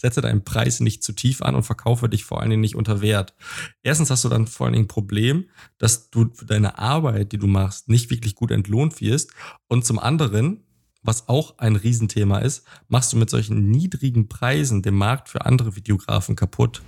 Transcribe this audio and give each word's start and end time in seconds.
setze 0.00 0.20
deinen 0.20 0.44
Preis 0.44 0.80
nicht 0.80 1.02
zu 1.02 1.12
tief 1.12 1.42
an 1.42 1.54
und 1.54 1.62
verkaufe 1.62 2.08
dich 2.08 2.24
vor 2.24 2.40
allen 2.40 2.50
Dingen 2.50 2.60
nicht 2.60 2.76
unter 2.76 3.00
Wert. 3.00 3.34
Erstens 3.82 4.10
hast 4.10 4.24
du 4.24 4.28
dann 4.28 4.46
vor 4.46 4.66
allen 4.66 4.74
Dingen 4.74 4.84
ein 4.84 4.88
Problem, 4.88 5.48
dass 5.78 6.10
du 6.10 6.30
für 6.34 6.44
deine 6.44 6.78
Arbeit, 6.78 7.32
die 7.32 7.38
du 7.38 7.46
machst, 7.46 7.88
nicht 7.88 8.10
wirklich 8.10 8.34
gut 8.34 8.50
entlohnt 8.50 9.00
wirst. 9.00 9.32
Und 9.68 9.84
zum 9.84 9.98
anderen, 9.98 10.64
was 11.02 11.28
auch 11.28 11.58
ein 11.58 11.76
Riesenthema 11.76 12.38
ist, 12.38 12.64
machst 12.88 13.12
du 13.12 13.16
mit 13.16 13.30
solchen 13.30 13.70
niedrigen 13.70 14.28
Preisen 14.28 14.82
den 14.82 14.94
Markt 14.94 15.28
für 15.28 15.46
andere 15.46 15.76
Videografen 15.76 16.36
kaputt. 16.36 16.82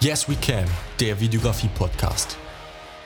Yes 0.00 0.28
We 0.28 0.36
Can, 0.36 0.64
der 0.98 1.20
Videografie-Podcast. 1.20 2.36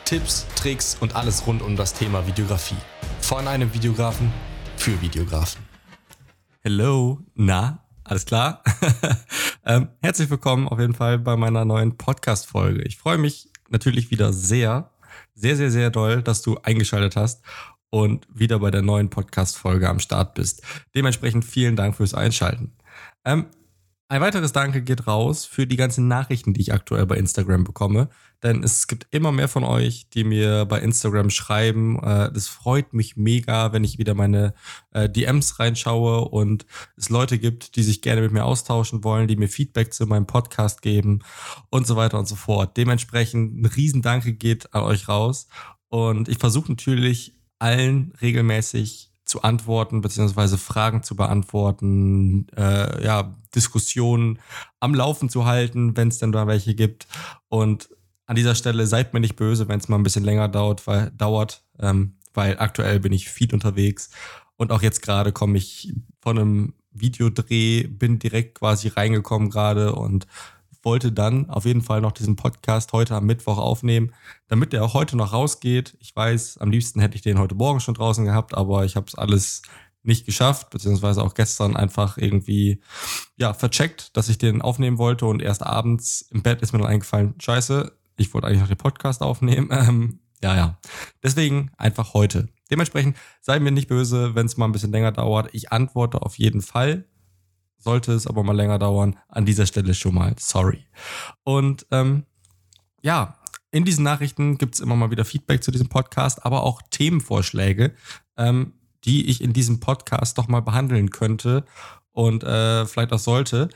Tipps, 0.04 0.46
Tricks 0.54 0.96
und 1.00 1.16
alles 1.16 1.46
rund 1.46 1.62
um 1.62 1.76
das 1.76 1.94
Thema 1.94 2.26
Videografie. 2.26 2.76
Von 3.20 3.48
einem 3.48 3.72
Videografen 3.72 4.32
für 4.76 5.00
Videografen. 5.00 5.62
Hello, 6.60 7.20
na, 7.34 7.83
alles 8.04 8.26
klar? 8.26 8.62
ähm, 9.64 9.88
herzlich 10.02 10.28
willkommen 10.28 10.68
auf 10.68 10.78
jeden 10.78 10.94
Fall 10.94 11.18
bei 11.18 11.36
meiner 11.36 11.64
neuen 11.64 11.96
Podcast-Folge. 11.96 12.82
Ich 12.82 12.98
freue 12.98 13.16
mich 13.16 13.48
natürlich 13.70 14.10
wieder 14.10 14.32
sehr, 14.32 14.90
sehr, 15.34 15.56
sehr, 15.56 15.70
sehr 15.70 15.90
doll, 15.90 16.22
dass 16.22 16.42
du 16.42 16.58
eingeschaltet 16.62 17.16
hast 17.16 17.42
und 17.88 18.26
wieder 18.32 18.58
bei 18.58 18.70
der 18.70 18.82
neuen 18.82 19.08
Podcast-Folge 19.08 19.88
am 19.88 20.00
Start 20.00 20.34
bist. 20.34 20.62
Dementsprechend 20.94 21.46
vielen 21.46 21.76
Dank 21.76 21.96
fürs 21.96 22.12
Einschalten. 22.12 22.76
Ähm, 23.24 23.46
ein 24.14 24.20
weiteres 24.20 24.52
Danke 24.52 24.80
geht 24.80 25.08
raus 25.08 25.44
für 25.44 25.66
die 25.66 25.74
ganzen 25.74 26.06
Nachrichten, 26.06 26.54
die 26.54 26.60
ich 26.60 26.72
aktuell 26.72 27.04
bei 27.04 27.16
Instagram 27.16 27.64
bekomme. 27.64 28.10
Denn 28.44 28.62
es 28.62 28.86
gibt 28.86 29.08
immer 29.10 29.32
mehr 29.32 29.48
von 29.48 29.64
euch, 29.64 30.08
die 30.10 30.22
mir 30.22 30.66
bei 30.66 30.78
Instagram 30.78 31.30
schreiben. 31.30 31.98
Äh, 31.98 32.30
das 32.30 32.46
freut 32.46 32.94
mich 32.94 33.16
mega, 33.16 33.72
wenn 33.72 33.82
ich 33.82 33.98
wieder 33.98 34.14
meine 34.14 34.54
äh, 34.92 35.08
DMs 35.08 35.58
reinschaue 35.58 36.28
und 36.28 36.64
es 36.96 37.08
Leute 37.08 37.40
gibt, 37.40 37.74
die 37.74 37.82
sich 37.82 38.02
gerne 38.02 38.20
mit 38.20 38.30
mir 38.30 38.44
austauschen 38.44 39.02
wollen, 39.02 39.26
die 39.26 39.34
mir 39.34 39.48
Feedback 39.48 39.92
zu 39.92 40.06
meinem 40.06 40.28
Podcast 40.28 40.80
geben 40.80 41.24
und 41.70 41.88
so 41.88 41.96
weiter 41.96 42.16
und 42.16 42.28
so 42.28 42.36
fort. 42.36 42.76
Dementsprechend 42.76 43.60
ein 43.60 43.66
Riesendanke 43.66 44.34
geht 44.34 44.72
an 44.74 44.84
euch 44.84 45.08
raus. 45.08 45.48
Und 45.88 46.28
ich 46.28 46.38
versuche 46.38 46.70
natürlich 46.70 47.36
allen 47.58 48.12
regelmäßig 48.22 49.10
zu 49.24 49.42
antworten, 49.42 50.00
beziehungsweise 50.00 50.58
Fragen 50.58 51.02
zu 51.02 51.16
beantworten, 51.16 52.46
äh, 52.56 53.04
ja, 53.04 53.34
Diskussionen 53.54 54.38
am 54.80 54.94
Laufen 54.94 55.28
zu 55.28 55.46
halten, 55.46 55.96
wenn 55.96 56.08
es 56.08 56.18
denn 56.18 56.32
da 56.32 56.46
welche 56.46 56.74
gibt. 56.74 57.06
Und 57.48 57.88
an 58.26 58.36
dieser 58.36 58.54
Stelle 58.54 58.86
seid 58.86 59.14
mir 59.14 59.20
nicht 59.20 59.36
böse, 59.36 59.68
wenn 59.68 59.80
es 59.80 59.88
mal 59.88 59.96
ein 59.96 60.02
bisschen 60.02 60.24
länger 60.24 60.48
dauert, 60.48 60.86
weil, 60.86 61.10
dauert, 61.12 61.64
ähm, 61.78 62.16
weil 62.32 62.58
aktuell 62.58 63.00
bin 63.00 63.12
ich 63.12 63.28
viel 63.28 63.52
unterwegs. 63.52 64.10
Und 64.56 64.72
auch 64.72 64.82
jetzt 64.82 65.02
gerade 65.02 65.32
komme 65.32 65.58
ich 65.58 65.94
von 66.20 66.38
einem 66.38 66.74
Videodreh, 66.92 67.86
bin 67.86 68.18
direkt 68.18 68.58
quasi 68.58 68.88
reingekommen 68.88 69.50
gerade 69.50 69.94
und 69.94 70.26
wollte 70.84 71.12
dann 71.12 71.50
auf 71.50 71.64
jeden 71.64 71.82
Fall 71.82 72.00
noch 72.00 72.12
diesen 72.12 72.36
Podcast 72.36 72.92
heute 72.92 73.14
am 73.14 73.26
Mittwoch 73.26 73.58
aufnehmen, 73.58 74.12
damit 74.48 74.72
der 74.72 74.84
auch 74.84 74.94
heute 74.94 75.16
noch 75.16 75.32
rausgeht. 75.32 75.96
Ich 76.00 76.14
weiß, 76.14 76.58
am 76.58 76.70
liebsten 76.70 77.00
hätte 77.00 77.16
ich 77.16 77.22
den 77.22 77.38
heute 77.38 77.54
Morgen 77.54 77.80
schon 77.80 77.94
draußen 77.94 78.24
gehabt, 78.24 78.54
aber 78.54 78.84
ich 78.84 78.96
habe 78.96 79.06
es 79.06 79.14
alles 79.14 79.62
nicht 80.02 80.26
geschafft, 80.26 80.70
beziehungsweise 80.70 81.22
auch 81.22 81.34
gestern 81.34 81.76
einfach 81.76 82.18
irgendwie 82.18 82.80
ja 83.36 83.54
vercheckt, 83.54 84.16
dass 84.16 84.28
ich 84.28 84.38
den 84.38 84.62
aufnehmen 84.62 84.98
wollte 84.98 85.26
und 85.26 85.40
erst 85.40 85.64
abends 85.64 86.22
im 86.30 86.42
Bett 86.42 86.60
ist 86.62 86.72
mir 86.72 86.78
dann 86.78 86.88
eingefallen, 86.88 87.34
scheiße, 87.38 87.92
ich 88.16 88.32
wollte 88.34 88.46
eigentlich 88.46 88.60
noch 88.60 88.68
den 88.68 88.76
Podcast 88.76 89.22
aufnehmen. 89.22 89.68
Ähm, 89.70 90.20
ja, 90.42 90.54
ja. 90.56 90.78
Deswegen 91.22 91.70
einfach 91.78 92.12
heute. 92.12 92.48
Dementsprechend 92.70 93.16
sei 93.40 93.58
mir 93.60 93.70
nicht 93.70 93.88
böse, 93.88 94.34
wenn 94.34 94.46
es 94.46 94.56
mal 94.56 94.66
ein 94.66 94.72
bisschen 94.72 94.92
länger 94.92 95.12
dauert. 95.12 95.48
Ich 95.52 95.72
antworte 95.72 96.20
auf 96.20 96.36
jeden 96.38 96.60
Fall. 96.60 97.06
Sollte 97.84 98.12
es 98.12 98.26
aber 98.26 98.42
mal 98.42 98.56
länger 98.56 98.78
dauern, 98.78 99.16
an 99.28 99.44
dieser 99.44 99.66
Stelle 99.66 99.92
schon 99.92 100.14
mal 100.14 100.34
sorry. 100.38 100.86
Und 101.42 101.86
ähm, 101.90 102.24
ja, 103.02 103.36
in 103.70 103.84
diesen 103.84 104.04
Nachrichten 104.04 104.56
gibt 104.56 104.76
es 104.76 104.80
immer 104.80 104.96
mal 104.96 105.10
wieder 105.10 105.26
Feedback 105.26 105.62
zu 105.62 105.70
diesem 105.70 105.90
Podcast, 105.90 106.46
aber 106.46 106.62
auch 106.62 106.80
Themenvorschläge, 106.90 107.92
ähm, 108.38 108.72
die 109.04 109.28
ich 109.28 109.42
in 109.42 109.52
diesem 109.52 109.80
Podcast 109.80 110.38
doch 110.38 110.48
mal 110.48 110.60
behandeln 110.60 111.10
könnte 111.10 111.66
und 112.12 112.42
äh, 112.42 112.86
vielleicht 112.86 113.12
auch 113.12 113.18
sollte. 113.18 113.68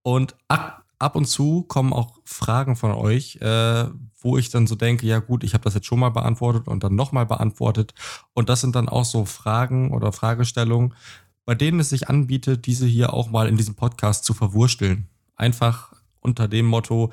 Und 0.00 0.34
ab, 0.48 0.86
ab 0.98 1.14
und 1.14 1.26
zu 1.26 1.64
kommen 1.64 1.92
auch 1.92 2.20
Fragen 2.24 2.74
von 2.74 2.92
euch, 2.92 3.36
äh, 3.42 3.84
wo 4.18 4.38
ich 4.38 4.48
dann 4.48 4.66
so 4.66 4.76
denke, 4.76 5.06
ja 5.06 5.18
gut, 5.18 5.44
ich 5.44 5.52
habe 5.52 5.64
das 5.64 5.74
jetzt 5.74 5.86
schon 5.86 6.00
mal 6.00 6.08
beantwortet 6.08 6.68
und 6.68 6.84
dann 6.84 6.94
nochmal 6.94 7.26
beantwortet. 7.26 7.92
Und 8.32 8.48
das 8.48 8.62
sind 8.62 8.74
dann 8.74 8.88
auch 8.88 9.04
so 9.04 9.26
Fragen 9.26 9.92
oder 9.92 10.12
Fragestellungen, 10.12 10.94
bei 11.44 11.54
denen 11.54 11.80
es 11.80 11.90
sich 11.90 12.08
anbietet, 12.08 12.66
diese 12.66 12.86
hier 12.86 13.12
auch 13.12 13.30
mal 13.30 13.48
in 13.48 13.56
diesem 13.56 13.74
Podcast 13.74 14.24
zu 14.24 14.34
verwursteln. 14.34 15.08
Einfach 15.36 15.92
unter 16.20 16.48
dem 16.48 16.66
Motto, 16.66 17.12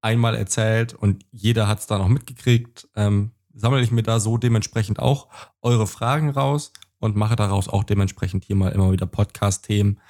einmal 0.00 0.36
erzählt 0.36 0.92
und 0.92 1.24
jeder 1.32 1.66
hat 1.66 1.80
es 1.80 1.86
da 1.86 1.98
noch 1.98 2.08
mitgekriegt, 2.08 2.88
ähm, 2.94 3.32
sammle 3.54 3.82
ich 3.82 3.90
mir 3.90 4.02
da 4.02 4.20
so 4.20 4.36
dementsprechend 4.36 4.98
auch 4.98 5.28
eure 5.62 5.86
Fragen 5.86 6.30
raus 6.30 6.72
und 6.98 7.16
mache 7.16 7.36
daraus 7.36 7.68
auch 7.68 7.84
dementsprechend 7.84 8.44
hier 8.44 8.56
mal 8.56 8.72
immer 8.72 8.92
wieder 8.92 9.06
Podcast-Themen 9.06 10.00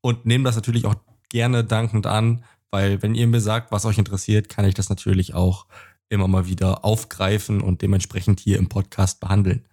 und 0.00 0.24
nehme 0.24 0.44
das 0.44 0.56
natürlich 0.56 0.86
auch 0.86 0.94
gerne 1.28 1.64
dankend 1.64 2.06
an, 2.06 2.44
weil 2.70 3.02
wenn 3.02 3.14
ihr 3.14 3.26
mir 3.26 3.40
sagt, 3.40 3.72
was 3.72 3.84
euch 3.84 3.98
interessiert, 3.98 4.48
kann 4.48 4.64
ich 4.64 4.74
das 4.74 4.88
natürlich 4.88 5.34
auch 5.34 5.66
immer 6.08 6.28
mal 6.28 6.46
wieder 6.46 6.84
aufgreifen 6.84 7.60
und 7.60 7.82
dementsprechend 7.82 8.40
hier 8.40 8.58
im 8.58 8.68
Podcast 8.68 9.20
behandeln. 9.20 9.66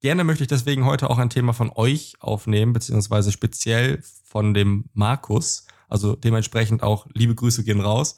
Gerne 0.00 0.24
möchte 0.24 0.44
ich 0.44 0.48
deswegen 0.48 0.84
heute 0.84 1.08
auch 1.08 1.18
ein 1.18 1.30
Thema 1.30 1.52
von 1.52 1.70
euch 1.74 2.14
aufnehmen, 2.20 2.72
beziehungsweise 2.72 3.32
speziell 3.32 4.02
von 4.24 4.54
dem 4.54 4.84
Markus. 4.92 5.66
Also 5.88 6.16
dementsprechend 6.16 6.82
auch 6.82 7.06
liebe 7.12 7.34
Grüße 7.34 7.64
gehen 7.64 7.80
raus. 7.80 8.16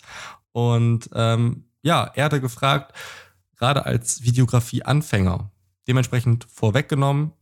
Und 0.52 1.10
ähm, 1.14 1.64
ja, 1.82 2.10
er 2.14 2.24
hatte 2.24 2.40
gefragt, 2.40 2.94
gerade 3.56 3.86
als 3.86 4.22
Videografie-Anfänger, 4.22 5.50
dementsprechend 5.86 6.46
vorweggenommen, 6.50 7.32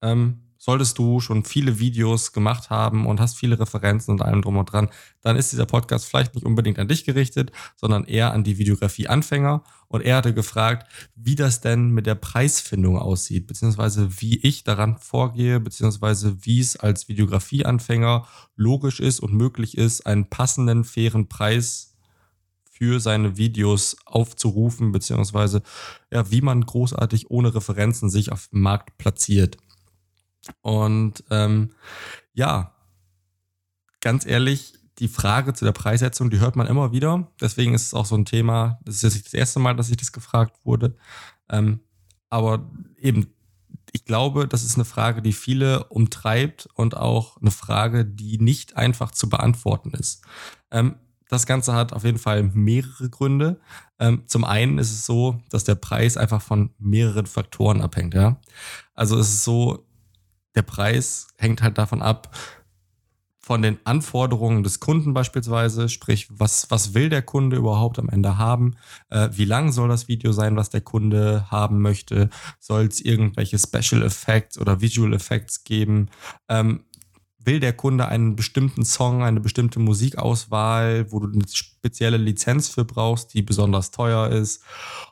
ähm, 0.00 0.42
solltest 0.62 0.96
du 0.96 1.18
schon 1.18 1.42
viele 1.42 1.80
Videos 1.80 2.30
gemacht 2.30 2.70
haben 2.70 3.06
und 3.06 3.18
hast 3.18 3.36
viele 3.36 3.58
Referenzen 3.58 4.12
und 4.12 4.22
allem 4.22 4.42
drum 4.42 4.58
und 4.58 4.72
dran, 4.72 4.90
dann 5.20 5.34
ist 5.34 5.50
dieser 5.50 5.66
Podcast 5.66 6.04
vielleicht 6.06 6.36
nicht 6.36 6.46
unbedingt 6.46 6.78
an 6.78 6.86
dich 6.86 7.04
gerichtet, 7.04 7.50
sondern 7.74 8.04
eher 8.04 8.32
an 8.32 8.44
die 8.44 8.58
Videografie-Anfänger. 8.58 9.64
Und 9.88 10.02
er 10.02 10.18
hatte 10.18 10.32
gefragt, 10.32 10.86
wie 11.16 11.34
das 11.34 11.62
denn 11.62 11.90
mit 11.90 12.06
der 12.06 12.14
Preisfindung 12.14 12.96
aussieht, 12.96 13.48
beziehungsweise 13.48 14.20
wie 14.20 14.38
ich 14.38 14.62
daran 14.62 14.98
vorgehe, 14.98 15.58
beziehungsweise 15.58 16.36
wie 16.46 16.60
es 16.60 16.76
als 16.76 17.08
Videografie-Anfänger 17.08 18.28
logisch 18.54 19.00
ist 19.00 19.18
und 19.18 19.32
möglich 19.32 19.76
ist, 19.76 20.06
einen 20.06 20.30
passenden, 20.30 20.84
fairen 20.84 21.28
Preis 21.28 21.96
für 22.70 23.00
seine 23.00 23.36
Videos 23.36 23.96
aufzurufen, 24.04 24.92
beziehungsweise 24.92 25.62
ja, 26.12 26.30
wie 26.30 26.40
man 26.40 26.64
großartig 26.64 27.32
ohne 27.32 27.52
Referenzen 27.52 28.10
sich 28.10 28.30
auf 28.30 28.46
dem 28.46 28.60
Markt 28.60 28.96
platziert. 28.96 29.56
Und 30.60 31.24
ähm, 31.30 31.70
ja, 32.32 32.74
ganz 34.00 34.26
ehrlich, 34.26 34.74
die 34.98 35.08
Frage 35.08 35.54
zu 35.54 35.64
der 35.64 35.72
Preissetzung, 35.72 36.30
die 36.30 36.40
hört 36.40 36.56
man 36.56 36.66
immer 36.66 36.92
wieder. 36.92 37.28
Deswegen 37.40 37.74
ist 37.74 37.86
es 37.86 37.94
auch 37.94 38.06
so 38.06 38.14
ein 38.14 38.24
Thema. 38.24 38.78
Das 38.84 38.96
ist 38.96 39.02
jetzt 39.02 39.14
nicht 39.14 39.26
das 39.26 39.34
erste 39.34 39.60
Mal, 39.60 39.74
dass 39.74 39.90
ich 39.90 39.96
das 39.96 40.12
gefragt 40.12 40.58
wurde. 40.64 40.96
Ähm, 41.48 41.80
aber 42.28 42.70
eben, 42.98 43.34
ich 43.92 44.04
glaube, 44.04 44.48
das 44.48 44.64
ist 44.64 44.76
eine 44.76 44.84
Frage, 44.84 45.22
die 45.22 45.32
viele 45.32 45.84
umtreibt 45.84 46.68
und 46.74 46.96
auch 46.96 47.36
eine 47.38 47.50
Frage, 47.50 48.04
die 48.04 48.38
nicht 48.38 48.76
einfach 48.76 49.10
zu 49.10 49.28
beantworten 49.28 49.92
ist. 49.92 50.24
Ähm, 50.70 50.96
das 51.28 51.46
Ganze 51.46 51.72
hat 51.72 51.94
auf 51.94 52.04
jeden 52.04 52.18
Fall 52.18 52.42
mehrere 52.42 53.08
Gründe. 53.08 53.58
Ähm, 53.98 54.24
zum 54.26 54.44
einen 54.44 54.78
ist 54.78 54.90
es 54.90 55.06
so, 55.06 55.40
dass 55.48 55.64
der 55.64 55.76
Preis 55.76 56.18
einfach 56.18 56.42
von 56.42 56.74
mehreren 56.78 57.26
Faktoren 57.26 57.80
abhängt. 57.80 58.12
Ja? 58.12 58.38
Also 58.94 59.18
es 59.18 59.28
ist 59.28 59.44
so, 59.44 59.86
der 60.54 60.62
Preis 60.62 61.28
hängt 61.36 61.62
halt 61.62 61.78
davon 61.78 62.02
ab, 62.02 62.34
von 63.44 63.60
den 63.60 63.78
Anforderungen 63.84 64.62
des 64.62 64.78
Kunden 64.78 65.14
beispielsweise, 65.14 65.88
sprich, 65.88 66.28
was, 66.30 66.70
was 66.70 66.94
will 66.94 67.08
der 67.08 67.22
Kunde 67.22 67.56
überhaupt 67.56 67.98
am 67.98 68.08
Ende 68.08 68.38
haben? 68.38 68.76
Äh, 69.10 69.30
wie 69.32 69.44
lang 69.44 69.72
soll 69.72 69.88
das 69.88 70.06
Video 70.06 70.30
sein, 70.30 70.54
was 70.56 70.70
der 70.70 70.80
Kunde 70.80 71.50
haben 71.50 71.82
möchte? 71.82 72.30
Soll 72.60 72.86
es 72.86 73.00
irgendwelche 73.00 73.58
Special 73.58 74.02
Effects 74.02 74.58
oder 74.58 74.80
Visual 74.80 75.12
Effects 75.12 75.64
geben? 75.64 76.08
Ähm, 76.48 76.84
will 77.44 77.58
der 77.58 77.72
Kunde 77.72 78.06
einen 78.06 78.36
bestimmten 78.36 78.84
Song, 78.84 79.24
eine 79.24 79.40
bestimmte 79.40 79.80
Musikauswahl, 79.80 81.10
wo 81.10 81.18
du 81.18 81.32
eine 81.32 81.48
spezielle 81.48 82.18
Lizenz 82.18 82.68
für 82.68 82.84
brauchst, 82.84 83.34
die 83.34 83.42
besonders 83.42 83.90
teuer 83.90 84.28
ist 84.28 84.62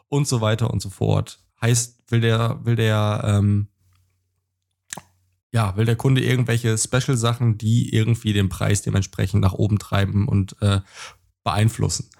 und 0.08 0.28
so 0.28 0.40
weiter 0.40 0.70
und 0.70 0.80
so 0.80 0.90
fort? 0.90 1.40
Heißt, 1.60 1.98
will 2.12 2.20
der, 2.20 2.64
will 2.64 2.76
der 2.76 3.24
ähm, 3.26 3.66
ja, 5.52 5.76
will 5.76 5.84
der 5.84 5.96
Kunde 5.96 6.22
irgendwelche 6.22 6.78
Special-Sachen, 6.78 7.58
die 7.58 7.94
irgendwie 7.94 8.32
den 8.32 8.48
Preis 8.48 8.82
dementsprechend 8.82 9.42
nach 9.42 9.52
oben 9.52 9.78
treiben 9.78 10.28
und 10.28 10.56
äh, 10.60 10.80
beeinflussen. 11.44 12.10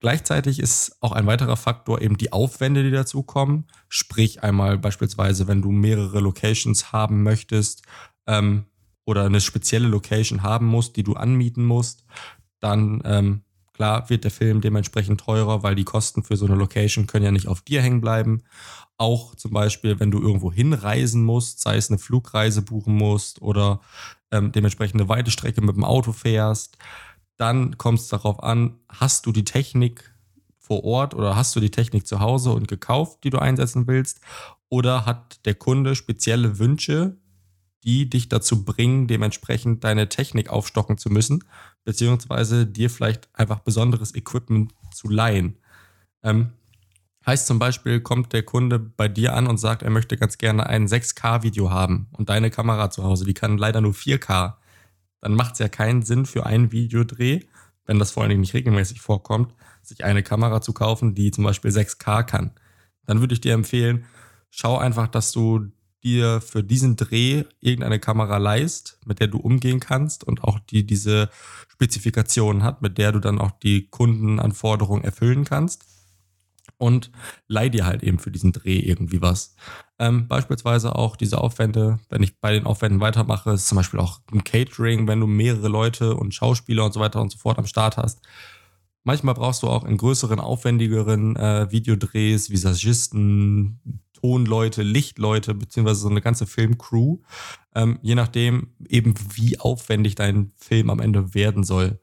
Gleichzeitig 0.00 0.60
ist 0.60 0.96
auch 1.00 1.12
ein 1.12 1.26
weiterer 1.26 1.56
Faktor 1.56 2.00
eben 2.00 2.16
die 2.16 2.32
Aufwände, 2.32 2.84
die 2.84 2.92
dazukommen. 2.92 3.66
Sprich 3.88 4.42
einmal 4.42 4.78
beispielsweise, 4.78 5.48
wenn 5.48 5.60
du 5.60 5.72
mehrere 5.72 6.20
Locations 6.20 6.92
haben 6.92 7.24
möchtest 7.24 7.82
ähm, 8.26 8.66
oder 9.04 9.24
eine 9.24 9.40
spezielle 9.40 9.88
Location 9.88 10.42
haben 10.42 10.66
musst, 10.66 10.96
die 10.96 11.02
du 11.02 11.14
anmieten 11.14 11.64
musst, 11.64 12.04
dann 12.60 13.02
ähm, 13.04 13.42
klar 13.78 14.10
wird 14.10 14.24
der 14.24 14.32
Film 14.32 14.60
dementsprechend 14.60 15.20
teurer, 15.20 15.62
weil 15.62 15.76
die 15.76 15.84
Kosten 15.84 16.24
für 16.24 16.36
so 16.36 16.46
eine 16.46 16.56
Location 16.56 17.06
können 17.06 17.24
ja 17.24 17.30
nicht 17.30 17.46
auf 17.46 17.62
dir 17.62 17.80
hängen 17.80 18.00
bleiben. 18.00 18.42
Auch 18.96 19.36
zum 19.36 19.52
Beispiel, 19.52 20.00
wenn 20.00 20.10
du 20.10 20.20
irgendwo 20.20 20.52
hinreisen 20.52 21.24
musst, 21.24 21.60
sei 21.60 21.76
es 21.76 21.88
eine 21.88 22.00
Flugreise 22.00 22.62
buchen 22.62 22.96
musst 22.96 23.40
oder 23.40 23.80
ähm, 24.32 24.50
dementsprechend 24.50 25.00
eine 25.00 25.08
weite 25.08 25.30
Strecke 25.30 25.60
mit 25.60 25.76
dem 25.76 25.84
Auto 25.84 26.10
fährst, 26.10 26.76
dann 27.36 27.78
kommt 27.78 28.00
es 28.00 28.08
darauf 28.08 28.42
an, 28.42 28.80
hast 28.88 29.26
du 29.26 29.30
die 29.30 29.44
Technik 29.44 30.12
vor 30.58 30.82
Ort 30.82 31.14
oder 31.14 31.36
hast 31.36 31.54
du 31.54 31.60
die 31.60 31.70
Technik 31.70 32.04
zu 32.04 32.18
Hause 32.18 32.50
und 32.50 32.66
gekauft, 32.66 33.22
die 33.22 33.30
du 33.30 33.38
einsetzen 33.38 33.86
willst? 33.86 34.20
Oder 34.70 35.06
hat 35.06 35.46
der 35.46 35.54
Kunde 35.54 35.94
spezielle 35.94 36.58
Wünsche, 36.58 37.16
die 37.84 38.10
dich 38.10 38.28
dazu 38.28 38.64
bringen, 38.64 39.06
dementsprechend 39.06 39.84
deine 39.84 40.08
Technik 40.08 40.50
aufstocken 40.50 40.98
zu 40.98 41.10
müssen, 41.10 41.44
beziehungsweise 41.88 42.66
dir 42.66 42.90
vielleicht 42.90 43.30
einfach 43.32 43.60
besonderes 43.60 44.14
Equipment 44.14 44.74
zu 44.92 45.08
leihen? 45.08 45.56
Ähm, 46.22 46.50
heißt 47.24 47.46
zum 47.46 47.58
Beispiel, 47.58 48.00
kommt 48.00 48.34
der 48.34 48.42
Kunde 48.42 48.78
bei 48.78 49.08
dir 49.08 49.34
an 49.34 49.46
und 49.46 49.56
sagt, 49.56 49.82
er 49.82 49.88
möchte 49.88 50.18
ganz 50.18 50.36
gerne 50.36 50.66
ein 50.66 50.86
6K-Video 50.86 51.70
haben 51.70 52.08
und 52.12 52.28
deine 52.28 52.50
Kamera 52.50 52.90
zu 52.90 53.04
Hause, 53.04 53.24
die 53.24 53.32
kann 53.32 53.56
leider 53.56 53.80
nur 53.80 53.94
4K. 53.94 54.56
Dann 55.22 55.32
macht 55.32 55.54
es 55.54 55.60
ja 55.60 55.70
keinen 55.70 56.02
Sinn 56.02 56.26
für 56.26 56.44
einen 56.44 56.72
Videodreh, 56.72 57.40
wenn 57.86 57.98
das 57.98 58.10
vor 58.10 58.22
allen 58.22 58.30
Dingen 58.30 58.42
nicht 58.42 58.52
regelmäßig 58.52 59.00
vorkommt, 59.00 59.54
sich 59.82 60.04
eine 60.04 60.22
Kamera 60.22 60.60
zu 60.60 60.74
kaufen, 60.74 61.14
die 61.14 61.30
zum 61.30 61.44
Beispiel 61.44 61.70
6K 61.70 62.22
kann. 62.22 62.50
Dann 63.06 63.20
würde 63.20 63.32
ich 63.32 63.40
dir 63.40 63.54
empfehlen, 63.54 64.04
schau 64.50 64.76
einfach, 64.76 65.08
dass 65.08 65.32
du 65.32 65.70
dir 66.02 66.40
für 66.40 66.62
diesen 66.62 66.96
Dreh 66.96 67.44
irgendeine 67.60 67.98
Kamera 67.98 68.38
leist, 68.38 68.98
mit 69.04 69.20
der 69.20 69.28
du 69.28 69.38
umgehen 69.38 69.80
kannst 69.80 70.24
und 70.24 70.44
auch 70.44 70.58
die 70.58 70.86
diese 70.86 71.30
Spezifikationen 71.78 72.64
hat, 72.64 72.82
mit 72.82 72.98
der 72.98 73.12
du 73.12 73.20
dann 73.20 73.38
auch 73.38 73.52
die 73.52 73.88
Kundenanforderungen 73.88 75.04
erfüllen 75.04 75.44
kannst. 75.44 75.84
Und 76.76 77.10
leih 77.48 77.68
dir 77.68 77.86
halt 77.86 78.02
eben 78.02 78.18
für 78.18 78.30
diesen 78.30 78.52
Dreh 78.52 78.78
irgendwie 78.78 79.22
was. 79.22 79.56
Ähm, 79.98 80.28
beispielsweise 80.28 80.94
auch 80.94 81.16
diese 81.16 81.38
Aufwände, 81.38 81.98
wenn 82.08 82.22
ich 82.22 82.38
bei 82.40 82.52
den 82.52 82.66
Aufwänden 82.66 83.00
weitermache, 83.00 83.52
ist 83.52 83.68
zum 83.68 83.76
Beispiel 83.76 83.98
auch 83.98 84.20
ein 84.32 84.44
Catering, 84.44 85.08
wenn 85.08 85.18
du 85.18 85.26
mehrere 85.26 85.68
Leute 85.68 86.14
und 86.14 86.34
Schauspieler 86.34 86.84
und 86.84 86.92
so 86.92 87.00
weiter 87.00 87.20
und 87.20 87.30
so 87.30 87.38
fort 87.38 87.58
am 87.58 87.66
Start 87.66 87.96
hast. 87.96 88.20
Manchmal 89.08 89.32
brauchst 89.32 89.62
du 89.62 89.68
auch 89.68 89.86
in 89.86 89.96
größeren, 89.96 90.38
aufwendigeren 90.38 91.34
äh, 91.34 91.72
Videodrehs 91.72 92.50
Visagisten, 92.50 93.80
Tonleute, 94.12 94.82
Lichtleute, 94.82 95.54
beziehungsweise 95.54 96.00
so 96.00 96.10
eine 96.10 96.20
ganze 96.20 96.46
Filmcrew. 96.46 97.16
Ähm, 97.74 97.98
je 98.02 98.14
nachdem 98.14 98.74
eben, 98.86 99.14
wie 99.32 99.58
aufwendig 99.58 100.14
dein 100.14 100.52
Film 100.56 100.90
am 100.90 101.00
Ende 101.00 101.32
werden 101.32 101.64
soll. 101.64 101.98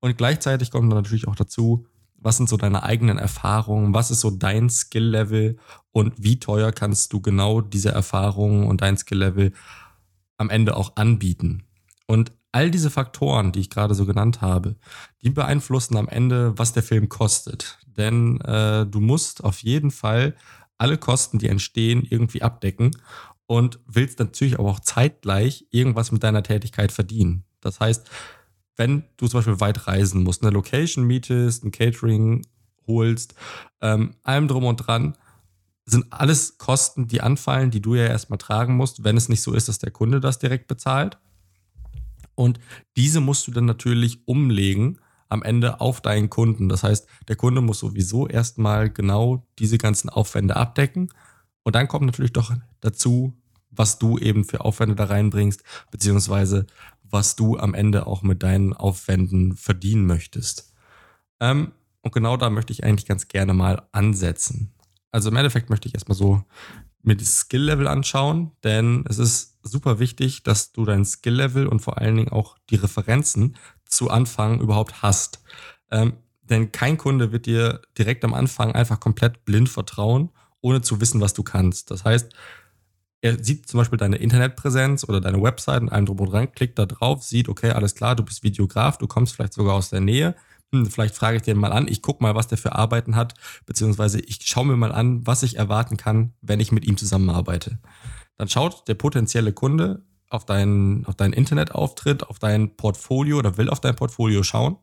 Und 0.00 0.18
gleichzeitig 0.18 0.70
kommt 0.70 0.92
dann 0.92 0.98
natürlich 0.98 1.26
auch 1.26 1.36
dazu, 1.36 1.86
was 2.18 2.36
sind 2.36 2.50
so 2.50 2.58
deine 2.58 2.82
eigenen 2.82 3.16
Erfahrungen, 3.16 3.94
was 3.94 4.10
ist 4.10 4.20
so 4.20 4.30
dein 4.30 4.68
Skill-Level 4.68 5.56
und 5.90 6.22
wie 6.22 6.38
teuer 6.38 6.70
kannst 6.70 7.14
du 7.14 7.22
genau 7.22 7.62
diese 7.62 7.92
Erfahrungen 7.92 8.66
und 8.66 8.82
dein 8.82 8.98
Skill-Level 8.98 9.52
am 10.36 10.50
Ende 10.50 10.76
auch 10.76 10.96
anbieten. 10.96 11.62
Und 12.06 12.32
all 12.52 12.70
diese 12.70 12.90
Faktoren, 12.90 13.50
die 13.50 13.60
ich 13.60 13.70
gerade 13.70 13.94
so 13.94 14.06
genannt 14.06 14.40
habe, 14.40 14.76
die 15.22 15.30
beeinflussen 15.30 15.96
am 15.96 16.08
Ende, 16.08 16.56
was 16.58 16.72
der 16.72 16.82
Film 16.82 17.08
kostet. 17.08 17.78
Denn 17.86 18.40
äh, 18.42 18.86
du 18.86 19.00
musst 19.00 19.42
auf 19.42 19.62
jeden 19.62 19.90
Fall 19.90 20.36
alle 20.78 20.98
Kosten, 20.98 21.38
die 21.38 21.48
entstehen, 21.48 22.06
irgendwie 22.08 22.42
abdecken 22.42 22.90
und 23.46 23.80
willst 23.86 24.18
natürlich 24.18 24.58
aber 24.58 24.70
auch 24.70 24.80
zeitgleich 24.80 25.66
irgendwas 25.70 26.12
mit 26.12 26.22
deiner 26.22 26.42
Tätigkeit 26.42 26.92
verdienen. 26.92 27.44
Das 27.60 27.80
heißt, 27.80 28.10
wenn 28.76 29.04
du 29.16 29.28
zum 29.28 29.38
Beispiel 29.38 29.60
weit 29.60 29.86
reisen 29.86 30.22
musst, 30.22 30.42
eine 30.42 30.52
Location 30.52 31.04
mietest, 31.04 31.64
ein 31.64 31.72
Catering 31.72 32.46
holst, 32.86 33.34
ähm, 33.80 34.14
allem 34.22 34.48
drum 34.48 34.64
und 34.64 34.76
dran, 34.76 35.16
sind 35.84 36.06
alles 36.10 36.58
Kosten, 36.58 37.08
die 37.08 37.20
anfallen, 37.20 37.70
die 37.70 37.82
du 37.82 37.94
ja 37.94 38.06
erstmal 38.06 38.38
tragen 38.38 38.76
musst, 38.76 39.04
wenn 39.04 39.16
es 39.16 39.28
nicht 39.28 39.42
so 39.42 39.52
ist, 39.52 39.68
dass 39.68 39.78
der 39.78 39.90
Kunde 39.90 40.20
das 40.20 40.38
direkt 40.38 40.66
bezahlt. 40.68 41.18
Und 42.34 42.60
diese 42.96 43.20
musst 43.20 43.46
du 43.46 43.50
dann 43.50 43.64
natürlich 43.64 44.26
umlegen 44.26 44.98
am 45.28 45.42
Ende 45.42 45.80
auf 45.80 46.00
deinen 46.00 46.28
Kunden. 46.28 46.68
Das 46.68 46.82
heißt, 46.82 47.08
der 47.28 47.36
Kunde 47.36 47.60
muss 47.60 47.78
sowieso 47.78 48.28
erstmal 48.28 48.90
genau 48.90 49.46
diese 49.58 49.78
ganzen 49.78 50.10
Aufwände 50.10 50.56
abdecken. 50.56 51.10
Und 51.62 51.74
dann 51.74 51.88
kommt 51.88 52.06
natürlich 52.06 52.32
doch 52.32 52.52
dazu, 52.80 53.32
was 53.70 53.98
du 53.98 54.18
eben 54.18 54.44
für 54.44 54.60
Aufwände 54.60 54.94
da 54.94 55.04
reinbringst, 55.04 55.62
beziehungsweise 55.90 56.66
was 57.02 57.36
du 57.36 57.58
am 57.58 57.74
Ende 57.74 58.06
auch 58.06 58.22
mit 58.22 58.42
deinen 58.42 58.74
Aufwänden 58.74 59.56
verdienen 59.56 60.06
möchtest. 60.06 60.72
Ähm, 61.40 61.72
und 62.02 62.12
genau 62.12 62.36
da 62.36 62.50
möchte 62.50 62.72
ich 62.72 62.84
eigentlich 62.84 63.06
ganz 63.06 63.28
gerne 63.28 63.54
mal 63.54 63.82
ansetzen. 63.92 64.72
Also 65.12 65.30
im 65.30 65.36
Endeffekt 65.36 65.70
möchte 65.70 65.88
ich 65.88 65.94
erstmal 65.94 66.16
so 66.16 66.44
mir 67.02 67.16
das 67.16 67.40
Skill-Level 67.40 67.88
anschauen, 67.88 68.52
denn 68.64 69.04
es 69.08 69.18
ist 69.18 69.58
super 69.62 69.98
wichtig, 69.98 70.42
dass 70.42 70.72
du 70.72 70.84
dein 70.84 71.04
Skill-Level 71.04 71.66
und 71.66 71.80
vor 71.80 71.98
allen 71.98 72.16
Dingen 72.16 72.32
auch 72.32 72.56
die 72.70 72.76
Referenzen 72.76 73.56
zu 73.84 74.10
Anfang 74.10 74.60
überhaupt 74.60 75.02
hast. 75.02 75.42
Ähm, 75.90 76.14
denn 76.42 76.72
kein 76.72 76.98
Kunde 76.98 77.32
wird 77.32 77.46
dir 77.46 77.82
direkt 77.98 78.24
am 78.24 78.34
Anfang 78.34 78.72
einfach 78.72 79.00
komplett 79.00 79.44
blind 79.44 79.68
vertrauen, 79.68 80.30
ohne 80.60 80.82
zu 80.82 81.00
wissen, 81.00 81.20
was 81.20 81.34
du 81.34 81.42
kannst. 81.42 81.90
Das 81.90 82.04
heißt, 82.04 82.32
er 83.20 83.42
sieht 83.42 83.68
zum 83.68 83.78
Beispiel 83.78 83.98
deine 83.98 84.16
Internetpräsenz 84.16 85.04
oder 85.08 85.20
deine 85.20 85.40
Website 85.40 85.82
und 85.82 85.88
allem 85.90 86.06
drum 86.06 86.20
und 86.20 86.32
dran, 86.32 86.52
klickt 86.52 86.78
da 86.78 86.86
drauf, 86.86 87.22
sieht, 87.22 87.48
okay, 87.48 87.70
alles 87.70 87.94
klar, 87.94 88.16
du 88.16 88.24
bist 88.24 88.42
Videograf, 88.42 88.98
du 88.98 89.06
kommst 89.06 89.34
vielleicht 89.34 89.52
sogar 89.52 89.74
aus 89.74 89.90
der 89.90 90.00
Nähe. 90.00 90.34
Hm, 90.72 90.86
vielleicht 90.86 91.14
frage 91.14 91.36
ich 91.36 91.42
den 91.42 91.58
mal 91.58 91.72
an, 91.72 91.86
ich 91.88 92.02
gucke 92.02 92.22
mal, 92.22 92.34
was 92.34 92.48
der 92.48 92.58
für 92.58 92.74
Arbeiten 92.74 93.14
hat, 93.14 93.34
beziehungsweise 93.66 94.20
ich 94.20 94.40
schaue 94.42 94.66
mir 94.66 94.76
mal 94.76 94.92
an, 94.92 95.26
was 95.26 95.42
ich 95.42 95.56
erwarten 95.56 95.96
kann, 95.96 96.32
wenn 96.40 96.60
ich 96.60 96.72
mit 96.72 96.86
ihm 96.86 96.96
zusammenarbeite. 96.96 97.78
Dann 98.38 98.48
schaut 98.48 98.88
der 98.88 98.94
potenzielle 98.94 99.52
Kunde 99.52 100.04
auf 100.30 100.46
deinen, 100.46 101.04
auf 101.06 101.14
deinen 101.14 101.34
Internetauftritt, 101.34 102.24
auf 102.24 102.38
dein 102.38 102.76
Portfolio 102.76 103.38
oder 103.38 103.58
will 103.58 103.68
auf 103.68 103.80
dein 103.80 103.96
Portfolio 103.96 104.42
schauen 104.42 104.78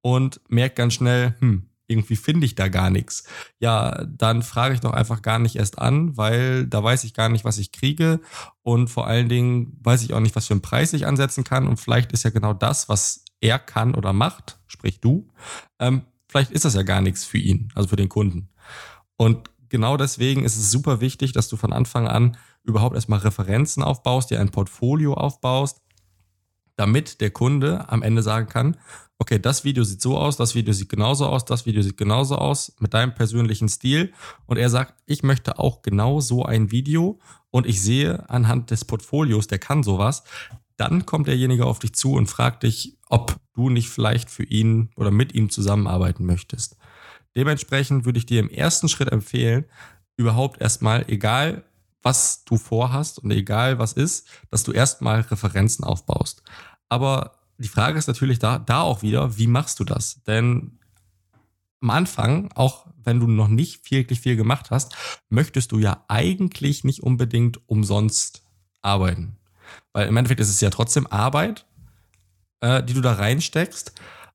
und 0.00 0.40
merkt 0.48 0.76
ganz 0.76 0.94
schnell, 0.94 1.34
hm, 1.40 1.66
irgendwie 1.88 2.14
finde 2.14 2.46
ich 2.46 2.54
da 2.54 2.68
gar 2.68 2.88
nichts. 2.88 3.24
Ja, 3.58 4.04
dann 4.04 4.42
frage 4.42 4.74
ich 4.74 4.80
doch 4.80 4.92
einfach 4.92 5.22
gar 5.22 5.40
nicht 5.40 5.56
erst 5.56 5.80
an, 5.80 6.16
weil 6.16 6.68
da 6.68 6.84
weiß 6.84 7.02
ich 7.02 7.14
gar 7.14 7.28
nicht, 7.28 7.44
was 7.44 7.58
ich 7.58 7.72
kriege 7.72 8.20
und 8.62 8.88
vor 8.88 9.08
allen 9.08 9.28
Dingen 9.28 9.76
weiß 9.82 10.04
ich 10.04 10.14
auch 10.14 10.20
nicht, 10.20 10.36
was 10.36 10.46
für 10.46 10.54
einen 10.54 10.62
Preis 10.62 10.92
ich 10.92 11.06
ansetzen 11.06 11.42
kann 11.42 11.66
und 11.66 11.78
vielleicht 11.78 12.12
ist 12.12 12.22
ja 12.22 12.30
genau 12.30 12.54
das, 12.54 12.88
was 12.88 13.24
er 13.40 13.58
kann 13.58 13.94
oder 13.94 14.12
macht, 14.12 14.58
sprich 14.66 15.00
du, 15.00 15.28
ähm, 15.78 16.02
vielleicht 16.28 16.50
ist 16.50 16.64
das 16.64 16.74
ja 16.74 16.82
gar 16.82 17.00
nichts 17.00 17.24
für 17.24 17.38
ihn, 17.38 17.68
also 17.74 17.88
für 17.88 17.96
den 17.96 18.08
Kunden. 18.08 18.48
Und 19.16 19.50
genau 19.68 19.96
deswegen 19.96 20.44
ist 20.44 20.56
es 20.56 20.70
super 20.70 21.00
wichtig, 21.00 21.32
dass 21.32 21.48
du 21.48 21.56
von 21.56 21.72
Anfang 21.72 22.06
an 22.06 22.36
überhaupt 22.62 22.94
erstmal 22.94 23.20
Referenzen 23.20 23.82
aufbaust, 23.82 24.30
dir 24.30 24.40
ein 24.40 24.50
Portfolio 24.50 25.14
aufbaust, 25.14 25.80
damit 26.76 27.20
der 27.20 27.30
Kunde 27.30 27.88
am 27.88 28.02
Ende 28.02 28.22
sagen 28.22 28.48
kann, 28.48 28.76
okay, 29.18 29.38
das 29.38 29.64
Video 29.64 29.84
sieht 29.84 30.00
so 30.00 30.16
aus, 30.16 30.38
das 30.38 30.54
Video 30.54 30.72
sieht 30.72 30.88
genauso 30.88 31.26
aus, 31.26 31.44
das 31.44 31.66
Video 31.66 31.82
sieht 31.82 31.98
genauso 31.98 32.36
aus, 32.36 32.72
mit 32.80 32.94
deinem 32.94 33.14
persönlichen 33.14 33.68
Stil. 33.68 34.14
Und 34.46 34.56
er 34.56 34.70
sagt, 34.70 34.94
ich 35.04 35.22
möchte 35.22 35.58
auch 35.58 35.82
genau 35.82 36.20
so 36.20 36.44
ein 36.44 36.70
Video 36.70 37.20
und 37.50 37.66
ich 37.66 37.82
sehe 37.82 38.28
anhand 38.30 38.70
des 38.70 38.86
Portfolios, 38.86 39.46
der 39.46 39.58
kann 39.58 39.82
sowas. 39.82 40.24
Dann 40.78 41.04
kommt 41.04 41.28
derjenige 41.28 41.66
auf 41.66 41.78
dich 41.78 41.94
zu 41.94 42.14
und 42.14 42.28
fragt 42.28 42.62
dich, 42.62 42.98
ob 43.10 43.36
du 43.54 43.68
nicht 43.68 43.90
vielleicht 43.90 44.30
für 44.30 44.44
ihn 44.44 44.90
oder 44.96 45.10
mit 45.10 45.34
ihm 45.34 45.50
zusammenarbeiten 45.50 46.24
möchtest. 46.24 46.76
Dementsprechend 47.36 48.04
würde 48.04 48.18
ich 48.18 48.26
dir 48.26 48.40
im 48.40 48.48
ersten 48.48 48.88
Schritt 48.88 49.12
empfehlen, 49.12 49.66
überhaupt 50.16 50.60
erstmal, 50.60 51.04
egal 51.08 51.64
was 52.02 52.44
du 52.44 52.56
vorhast 52.56 53.18
und 53.18 53.30
egal 53.30 53.78
was 53.78 53.92
ist, 53.92 54.26
dass 54.50 54.62
du 54.62 54.72
erstmal 54.72 55.20
Referenzen 55.20 55.84
aufbaust. 55.84 56.42
Aber 56.88 57.38
die 57.58 57.68
Frage 57.68 57.98
ist 57.98 58.06
natürlich 58.06 58.38
da, 58.38 58.58
da 58.58 58.82
auch 58.82 59.02
wieder, 59.02 59.36
wie 59.36 59.46
machst 59.46 59.80
du 59.80 59.84
das? 59.84 60.22
Denn 60.24 60.78
am 61.82 61.90
Anfang, 61.90 62.50
auch 62.54 62.86
wenn 63.02 63.20
du 63.20 63.26
noch 63.26 63.48
nicht 63.48 63.90
wirklich 63.90 64.20
viel 64.20 64.36
gemacht 64.36 64.70
hast, 64.70 64.94
möchtest 65.28 65.72
du 65.72 65.78
ja 65.78 66.04
eigentlich 66.08 66.84
nicht 66.84 67.02
unbedingt 67.02 67.68
umsonst 67.68 68.44
arbeiten. 68.82 69.36
Weil 69.92 70.08
im 70.08 70.16
Endeffekt 70.16 70.40
ist 70.40 70.50
es 70.50 70.60
ja 70.60 70.70
trotzdem 70.70 71.06
Arbeit, 71.06 71.66
äh, 72.60 72.82
die 72.82 72.94
du 72.94 73.00
da 73.00 73.14
reinsteckst. 73.14 73.92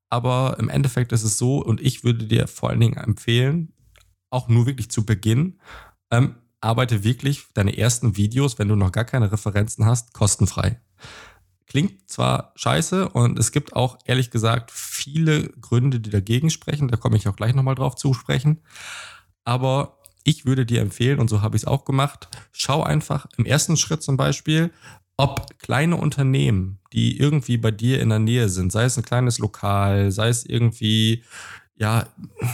Aber 0.08 0.56
im 0.58 0.68
Endeffekt 0.68 1.12
ist 1.12 1.24
es 1.24 1.38
so, 1.38 1.58
und 1.58 1.80
ich 1.80 2.04
würde 2.04 2.26
dir 2.26 2.46
vor 2.46 2.70
allen 2.70 2.80
Dingen 2.80 2.96
empfehlen, 2.96 3.72
auch 4.30 4.48
nur 4.48 4.66
wirklich 4.66 4.90
zu 4.90 5.04
Beginn, 5.04 5.58
ähm, 6.10 6.36
arbeite 6.60 7.04
wirklich 7.04 7.44
deine 7.54 7.76
ersten 7.76 8.16
Videos, 8.16 8.58
wenn 8.58 8.68
du 8.68 8.76
noch 8.76 8.92
gar 8.92 9.04
keine 9.04 9.30
Referenzen 9.30 9.84
hast, 9.84 10.12
kostenfrei. 10.14 10.80
Klingt 11.66 12.08
zwar 12.08 12.52
scheiße 12.54 13.08
und 13.08 13.38
es 13.38 13.50
gibt 13.50 13.74
auch 13.74 13.98
ehrlich 14.04 14.30
gesagt 14.30 14.70
viele 14.70 15.48
Gründe, 15.60 15.98
die 15.98 16.10
dagegen 16.10 16.50
sprechen. 16.50 16.88
Da 16.88 16.96
komme 16.96 17.16
ich 17.16 17.26
auch 17.26 17.36
gleich 17.36 17.54
nochmal 17.54 17.74
drauf 17.74 17.96
zu 17.96 18.14
sprechen. 18.14 18.62
Aber 19.44 19.98
ich 20.22 20.44
würde 20.44 20.66
dir 20.66 20.80
empfehlen, 20.80 21.18
und 21.18 21.28
so 21.28 21.42
habe 21.42 21.56
ich 21.56 21.62
es 21.62 21.68
auch 21.68 21.84
gemacht, 21.84 22.28
schau 22.52 22.82
einfach 22.82 23.26
im 23.36 23.46
ersten 23.46 23.76
Schritt 23.76 24.02
zum 24.02 24.16
Beispiel, 24.16 24.72
ob 25.16 25.58
kleine 25.58 25.96
Unternehmen, 25.96 26.78
die 26.92 27.18
irgendwie 27.18 27.56
bei 27.56 27.70
dir 27.70 28.00
in 28.00 28.10
der 28.10 28.18
Nähe 28.18 28.48
sind, 28.48 28.72
sei 28.72 28.84
es 28.84 28.96
ein 28.96 29.04
kleines 29.04 29.38
Lokal, 29.38 30.10
sei 30.10 30.28
es 30.28 30.44
irgendwie, 30.44 31.22
ja, 31.76 32.06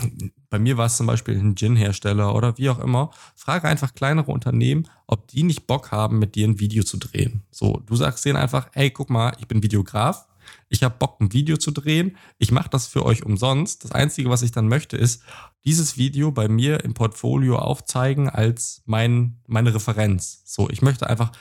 bei 0.50 0.58
mir 0.58 0.76
war 0.76 0.86
es 0.86 0.96
zum 0.96 1.06
Beispiel 1.06 1.36
ein 1.36 1.54
Gin-Hersteller 1.54 2.34
oder 2.34 2.58
wie 2.58 2.70
auch 2.70 2.78
immer, 2.78 3.10
frage 3.34 3.68
einfach 3.68 3.94
kleinere 3.94 4.30
Unternehmen, 4.30 4.88
ob 5.06 5.28
die 5.28 5.42
nicht 5.42 5.66
Bock 5.66 5.90
haben, 5.90 6.18
mit 6.18 6.34
dir 6.34 6.46
ein 6.46 6.60
Video 6.60 6.84
zu 6.84 6.98
drehen. 6.98 7.42
So, 7.50 7.82
du 7.86 7.96
sagst 7.96 8.24
denen 8.24 8.36
einfach, 8.36 8.68
hey, 8.72 8.90
guck 8.90 9.10
mal, 9.10 9.32
ich 9.40 9.48
bin 9.48 9.62
Videograf, 9.62 10.26
ich 10.68 10.82
habe 10.82 10.94
Bock, 10.98 11.20
ein 11.20 11.32
Video 11.32 11.56
zu 11.56 11.70
drehen, 11.70 12.16
ich 12.38 12.50
mache 12.50 12.70
das 12.70 12.86
für 12.86 13.04
euch 13.04 13.24
umsonst. 13.24 13.84
Das 13.84 13.92
Einzige, 13.92 14.30
was 14.30 14.42
ich 14.42 14.52
dann 14.52 14.68
möchte, 14.68 14.96
ist 14.96 15.22
dieses 15.64 15.96
Video 15.96 16.32
bei 16.32 16.48
mir 16.48 16.84
im 16.84 16.94
Portfolio 16.94 17.58
aufzeigen 17.58 18.28
als 18.28 18.82
mein, 18.84 19.38
meine 19.46 19.74
Referenz. 19.74 20.42
So, 20.44 20.68
ich 20.68 20.82
möchte 20.82 21.08
einfach 21.08 21.32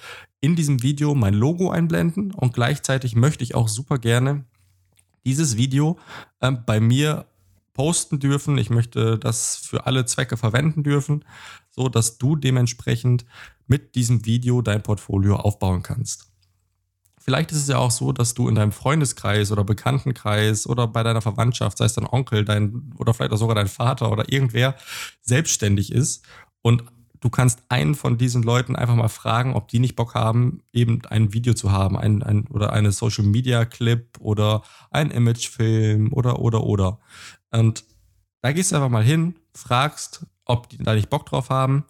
in 0.42 0.56
diesem 0.56 0.84
Video 0.84 1.16
mein 1.16 1.36
Logo 1.36 1.70
einblenden 1.70 2.32
und 2.32 2.54
gleichzeitig 2.54 3.16
möchte 3.16 3.44
ich 3.44 3.56
auch 3.56 3.68
super 3.68 4.00
gerne 4.00 4.44
dieses 5.24 5.56
Video 5.56 6.00
äh, 6.40 6.52
bei 6.52 6.80
mir 6.80 7.28
posten 7.74 8.20
dürfen. 8.20 8.58
Ich 8.58 8.70
möchte 8.70 9.18
das 9.18 9.56
für 9.56 9.86
alle 9.86 10.06
Zwecke 10.06 10.38
verwenden 10.38 10.84
dürfen, 10.84 11.24
so 11.70 11.88
dass 11.90 12.18
du 12.18 12.36
dementsprechend 12.36 13.26
mit 13.68 13.96
diesem 13.96 14.26
Video 14.26 14.62
dein 14.62 14.84
Portfolio 14.84 15.38
aufbauen 15.38 15.84
kannst. 15.84 16.28
Vielleicht 17.20 17.52
ist 17.52 17.60
es 17.60 17.68
ja 17.68 17.78
auch 17.78 17.92
so, 17.92 18.12
dass 18.12 18.34
du 18.34 18.50
in 18.50 18.56
deinem 18.56 18.72
Freundeskreis 18.72 19.52
oder 19.52 19.64
Bekanntenkreis 19.64 20.66
oder 20.66 20.88
bei 20.88 21.04
deiner 21.04 21.22
Verwandtschaft, 21.22 21.78
sei 21.78 21.86
es 21.86 21.94
dein 21.94 22.08
Onkel, 22.08 22.44
dein 22.44 22.94
oder 22.98 23.14
vielleicht 23.14 23.32
auch 23.32 23.38
sogar 23.38 23.56
dein 23.56 23.68
Vater 23.68 24.12
oder 24.12 24.32
irgendwer 24.32 24.76
selbstständig 25.22 25.92
ist 25.92 26.26
und 26.64 26.84
du 27.22 27.30
kannst 27.30 27.63
einen 27.70 27.96
von 27.96 28.18
diesen 28.18 28.44
Leuten 28.44 28.75
einfach 28.75 28.96
mal 28.96 29.08
fragen, 29.08 29.54
ob 29.56 29.70
die 29.70 29.80
nicht 29.80 29.96
Bock 29.96 30.13
haben, 30.13 30.62
eben 30.74 31.01
ein 31.10 31.34
Video 31.34 31.54
zu 31.54 31.72
haben, 31.72 31.98
ein, 31.98 32.22
ein, 32.22 32.48
oder 32.48 32.74
eine 32.74 32.92
Social 32.92 33.25
Media 33.25 33.63
Clip 33.66 34.18
oder 34.20 34.63
ein 34.90 35.10
Imagefilm 35.12 36.12
oder, 36.12 36.40
oder, 36.40 36.63
oder. 36.63 37.00
Und 37.51 37.86
da 38.42 38.51
gehst 38.51 38.72
du 38.72 38.75
einfach 38.75 38.90
mal 38.90 39.04
hin, 39.04 39.36
fragst, 39.56 40.25
ob 40.46 40.68
die 40.70 40.78
da 40.78 40.94
nicht 40.94 41.10
Bock 41.10 41.25
drauf 41.25 41.50
haben 41.50 41.86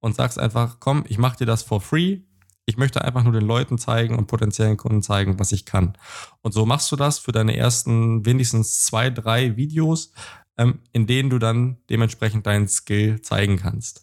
und 0.00 0.14
sagst 0.14 0.38
einfach, 0.38 0.76
komm, 0.80 1.04
ich 1.08 1.16
mach 1.16 1.36
dir 1.36 1.46
das 1.46 1.62
for 1.62 1.80
free 1.80 2.20
ich 2.64 2.76
möchte 2.76 3.04
einfach 3.04 3.24
nur 3.24 3.32
den 3.32 3.46
Leuten 3.46 3.78
zeigen 3.78 4.16
und 4.16 4.26
potenziellen 4.26 4.76
Kunden 4.76 5.02
zeigen, 5.02 5.38
was 5.38 5.52
ich 5.52 5.64
kann. 5.64 5.94
Und 6.42 6.52
so 6.52 6.64
machst 6.64 6.90
du 6.92 6.96
das 6.96 7.18
für 7.18 7.32
deine 7.32 7.56
ersten 7.56 8.24
wenigstens 8.24 8.84
zwei, 8.84 9.10
drei 9.10 9.56
Videos, 9.56 10.12
ähm, 10.56 10.80
in 10.92 11.06
denen 11.06 11.30
du 11.30 11.38
dann 11.38 11.78
dementsprechend 11.90 12.46
deinen 12.46 12.68
Skill 12.68 13.20
zeigen 13.20 13.56
kannst. 13.56 14.02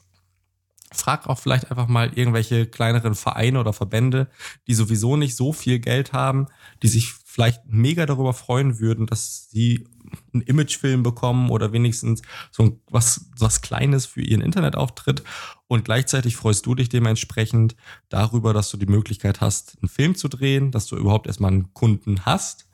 Frag 0.91 1.27
auch 1.27 1.39
vielleicht 1.39 1.69
einfach 1.69 1.87
mal 1.87 2.11
irgendwelche 2.13 2.65
kleineren 2.65 3.13
Vereine 3.13 3.59
oder 3.59 3.73
Verbände, 3.73 4.27
die 4.67 4.73
sowieso 4.73 5.17
nicht 5.17 5.35
so 5.35 5.53
viel 5.53 5.79
Geld 5.79 6.13
haben, 6.13 6.47
die 6.81 6.87
sich 6.87 7.13
vielleicht 7.13 7.61
mega 7.67 8.05
darüber 8.05 8.33
freuen 8.33 8.79
würden, 8.79 9.05
dass 9.05 9.49
sie 9.49 9.87
einen 10.33 10.41
Imagefilm 10.41 11.03
bekommen 11.03 11.51
oder 11.51 11.71
wenigstens 11.71 12.23
so 12.51 12.81
was, 12.89 13.29
was 13.37 13.61
Kleines 13.61 14.07
für 14.07 14.21
ihren 14.21 14.41
Internetauftritt. 14.41 15.23
Und 15.67 15.85
gleichzeitig 15.85 16.35
freust 16.35 16.65
du 16.65 16.73
dich 16.73 16.89
dementsprechend 16.89 17.75
darüber, 18.09 18.53
dass 18.53 18.71
du 18.71 18.77
die 18.77 18.87
Möglichkeit 18.87 19.41
hast, 19.41 19.77
einen 19.81 19.89
Film 19.89 20.15
zu 20.15 20.27
drehen, 20.27 20.71
dass 20.71 20.87
du 20.87 20.97
überhaupt 20.97 21.27
erstmal 21.27 21.51
einen 21.51 21.73
Kunden 21.73 22.25
hast 22.25 22.67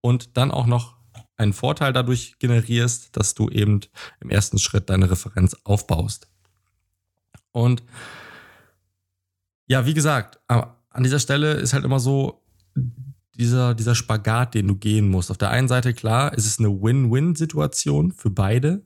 und 0.00 0.36
dann 0.36 0.52
auch 0.52 0.66
noch 0.66 0.96
einen 1.36 1.52
Vorteil 1.52 1.92
dadurch 1.92 2.38
generierst, 2.38 3.16
dass 3.16 3.34
du 3.34 3.48
eben 3.50 3.80
im 4.20 4.30
ersten 4.30 4.58
Schritt 4.58 4.88
deine 4.88 5.10
Referenz 5.10 5.56
aufbaust. 5.64 6.28
Und 7.56 7.82
ja, 9.66 9.86
wie 9.86 9.94
gesagt, 9.94 10.38
an 10.46 11.02
dieser 11.02 11.18
Stelle 11.18 11.54
ist 11.54 11.72
halt 11.72 11.86
immer 11.86 12.00
so 12.00 12.42
dieser, 13.34 13.74
dieser 13.74 13.94
Spagat, 13.94 14.52
den 14.52 14.68
du 14.68 14.74
gehen 14.76 15.08
musst. 15.08 15.30
Auf 15.30 15.38
der 15.38 15.48
einen 15.48 15.66
Seite, 15.66 15.94
klar, 15.94 16.34
ist 16.34 16.44
es 16.44 16.58
eine 16.58 16.68
Win-Win-Situation 16.82 18.12
für 18.12 18.28
beide, 18.28 18.84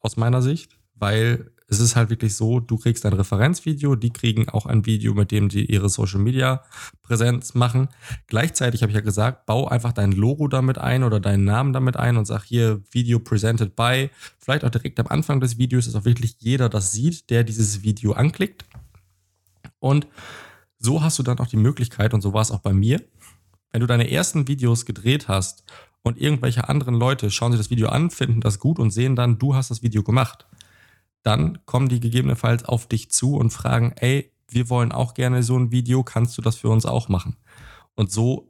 aus 0.00 0.16
meiner 0.16 0.40
Sicht, 0.40 0.78
weil 0.94 1.50
es 1.68 1.80
ist 1.80 1.96
halt 1.96 2.10
wirklich 2.10 2.36
so, 2.36 2.60
du 2.60 2.78
kriegst 2.78 3.04
ein 3.06 3.12
Referenzvideo, 3.12 3.96
die 3.96 4.10
kriegen 4.10 4.48
auch 4.48 4.66
ein 4.66 4.86
Video, 4.86 5.14
mit 5.14 5.32
dem 5.32 5.48
die 5.48 5.64
ihre 5.66 5.88
Social 5.88 6.20
Media 6.20 6.62
Präsenz 7.02 7.54
machen. 7.54 7.88
Gleichzeitig 8.28 8.82
habe 8.82 8.90
ich 8.90 8.96
ja 8.96 9.00
gesagt, 9.00 9.46
bau 9.46 9.66
einfach 9.66 9.92
dein 9.92 10.12
Logo 10.12 10.46
damit 10.46 10.78
ein 10.78 11.02
oder 11.02 11.18
deinen 11.18 11.44
Namen 11.44 11.72
damit 11.72 11.96
ein 11.96 12.16
und 12.16 12.24
sag 12.24 12.44
hier 12.44 12.82
Video 12.92 13.18
presented 13.18 13.74
by. 13.74 14.10
Vielleicht 14.38 14.64
auch 14.64 14.70
direkt 14.70 15.00
am 15.00 15.08
Anfang 15.08 15.40
des 15.40 15.58
Videos, 15.58 15.86
dass 15.86 15.96
auch 15.96 16.04
wirklich 16.04 16.36
jeder 16.38 16.68
das 16.68 16.92
sieht, 16.92 17.30
der 17.30 17.42
dieses 17.42 17.82
Video 17.82 18.12
anklickt. 18.12 18.64
Und 19.80 20.06
so 20.78 21.02
hast 21.02 21.18
du 21.18 21.24
dann 21.24 21.38
auch 21.38 21.48
die 21.48 21.56
Möglichkeit, 21.56 22.14
und 22.14 22.20
so 22.20 22.32
war 22.32 22.42
es 22.42 22.52
auch 22.52 22.60
bei 22.60 22.72
mir, 22.72 23.02
wenn 23.72 23.80
du 23.80 23.86
deine 23.86 24.10
ersten 24.10 24.46
Videos 24.46 24.86
gedreht 24.86 25.26
hast 25.26 25.64
und 26.02 26.20
irgendwelche 26.20 26.68
anderen 26.68 26.94
Leute 26.94 27.30
schauen 27.32 27.50
sich 27.50 27.60
das 27.60 27.70
Video 27.70 27.88
an, 27.88 28.10
finden 28.10 28.40
das 28.40 28.60
gut 28.60 28.78
und 28.78 28.90
sehen 28.90 29.16
dann, 29.16 29.38
du 29.38 29.54
hast 29.54 29.70
das 29.70 29.82
Video 29.82 30.04
gemacht 30.04 30.46
dann 31.26 31.58
kommen 31.66 31.88
die 31.88 31.98
gegebenenfalls 31.98 32.64
auf 32.64 32.86
dich 32.86 33.10
zu 33.10 33.34
und 33.34 33.50
fragen, 33.50 33.92
ey, 33.96 34.30
wir 34.48 34.70
wollen 34.70 34.92
auch 34.92 35.12
gerne 35.12 35.42
so 35.42 35.58
ein 35.58 35.72
Video, 35.72 36.04
kannst 36.04 36.38
du 36.38 36.42
das 36.42 36.54
für 36.54 36.68
uns 36.68 36.86
auch 36.86 37.08
machen? 37.08 37.36
Und 37.96 38.12
so 38.12 38.48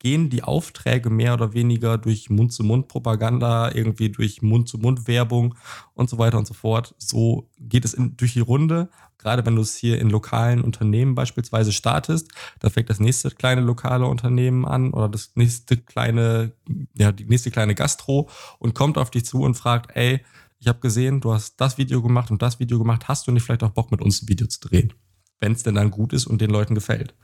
gehen 0.00 0.28
die 0.28 0.42
Aufträge 0.42 1.08
mehr 1.08 1.32
oder 1.32 1.54
weniger 1.54 1.96
durch 1.96 2.28
Mund-zu-Mund-Propaganda, 2.28 3.72
irgendwie 3.72 4.10
durch 4.10 4.42
Mund-zu-Mund-Werbung 4.42 5.54
und 5.94 6.10
so 6.10 6.18
weiter 6.18 6.36
und 6.36 6.46
so 6.46 6.52
fort. 6.52 6.94
So 6.98 7.48
geht 7.58 7.86
es 7.86 7.94
in, 7.94 8.14
durch 8.18 8.34
die 8.34 8.40
Runde. 8.40 8.90
Gerade 9.16 9.46
wenn 9.46 9.56
du 9.56 9.62
es 9.62 9.74
hier 9.74 9.98
in 9.98 10.10
lokalen 10.10 10.60
Unternehmen 10.60 11.14
beispielsweise 11.14 11.72
startest, 11.72 12.30
da 12.60 12.68
fängt 12.68 12.90
das 12.90 13.00
nächste 13.00 13.30
kleine 13.30 13.62
lokale 13.62 14.04
Unternehmen 14.04 14.66
an 14.66 14.92
oder 14.92 15.08
das 15.08 15.30
nächste 15.36 15.78
kleine, 15.78 16.52
ja, 16.92 17.10
die 17.10 17.24
nächste 17.24 17.50
kleine 17.50 17.74
Gastro 17.74 18.28
und 18.58 18.74
kommt 18.74 18.98
auf 18.98 19.10
dich 19.10 19.24
zu 19.24 19.40
und 19.40 19.54
fragt, 19.54 19.96
ey, 19.96 20.20
ich 20.64 20.68
habe 20.68 20.80
gesehen, 20.80 21.20
du 21.20 21.34
hast 21.34 21.60
das 21.60 21.76
Video 21.76 22.00
gemacht 22.00 22.30
und 22.30 22.40
das 22.40 22.58
Video 22.58 22.78
gemacht, 22.78 23.06
hast 23.06 23.26
du 23.26 23.32
nicht 23.32 23.42
vielleicht 23.42 23.62
auch 23.62 23.72
Bock 23.72 23.90
mit 23.90 24.00
uns 24.00 24.22
ein 24.22 24.28
Video 24.28 24.46
zu 24.46 24.60
drehen? 24.60 24.94
Wenn 25.38 25.52
es 25.52 25.62
denn 25.62 25.74
dann 25.74 25.90
gut 25.90 26.14
ist 26.14 26.26
und 26.26 26.40
den 26.40 26.48
Leuten 26.48 26.74
gefällt. 26.74 27.14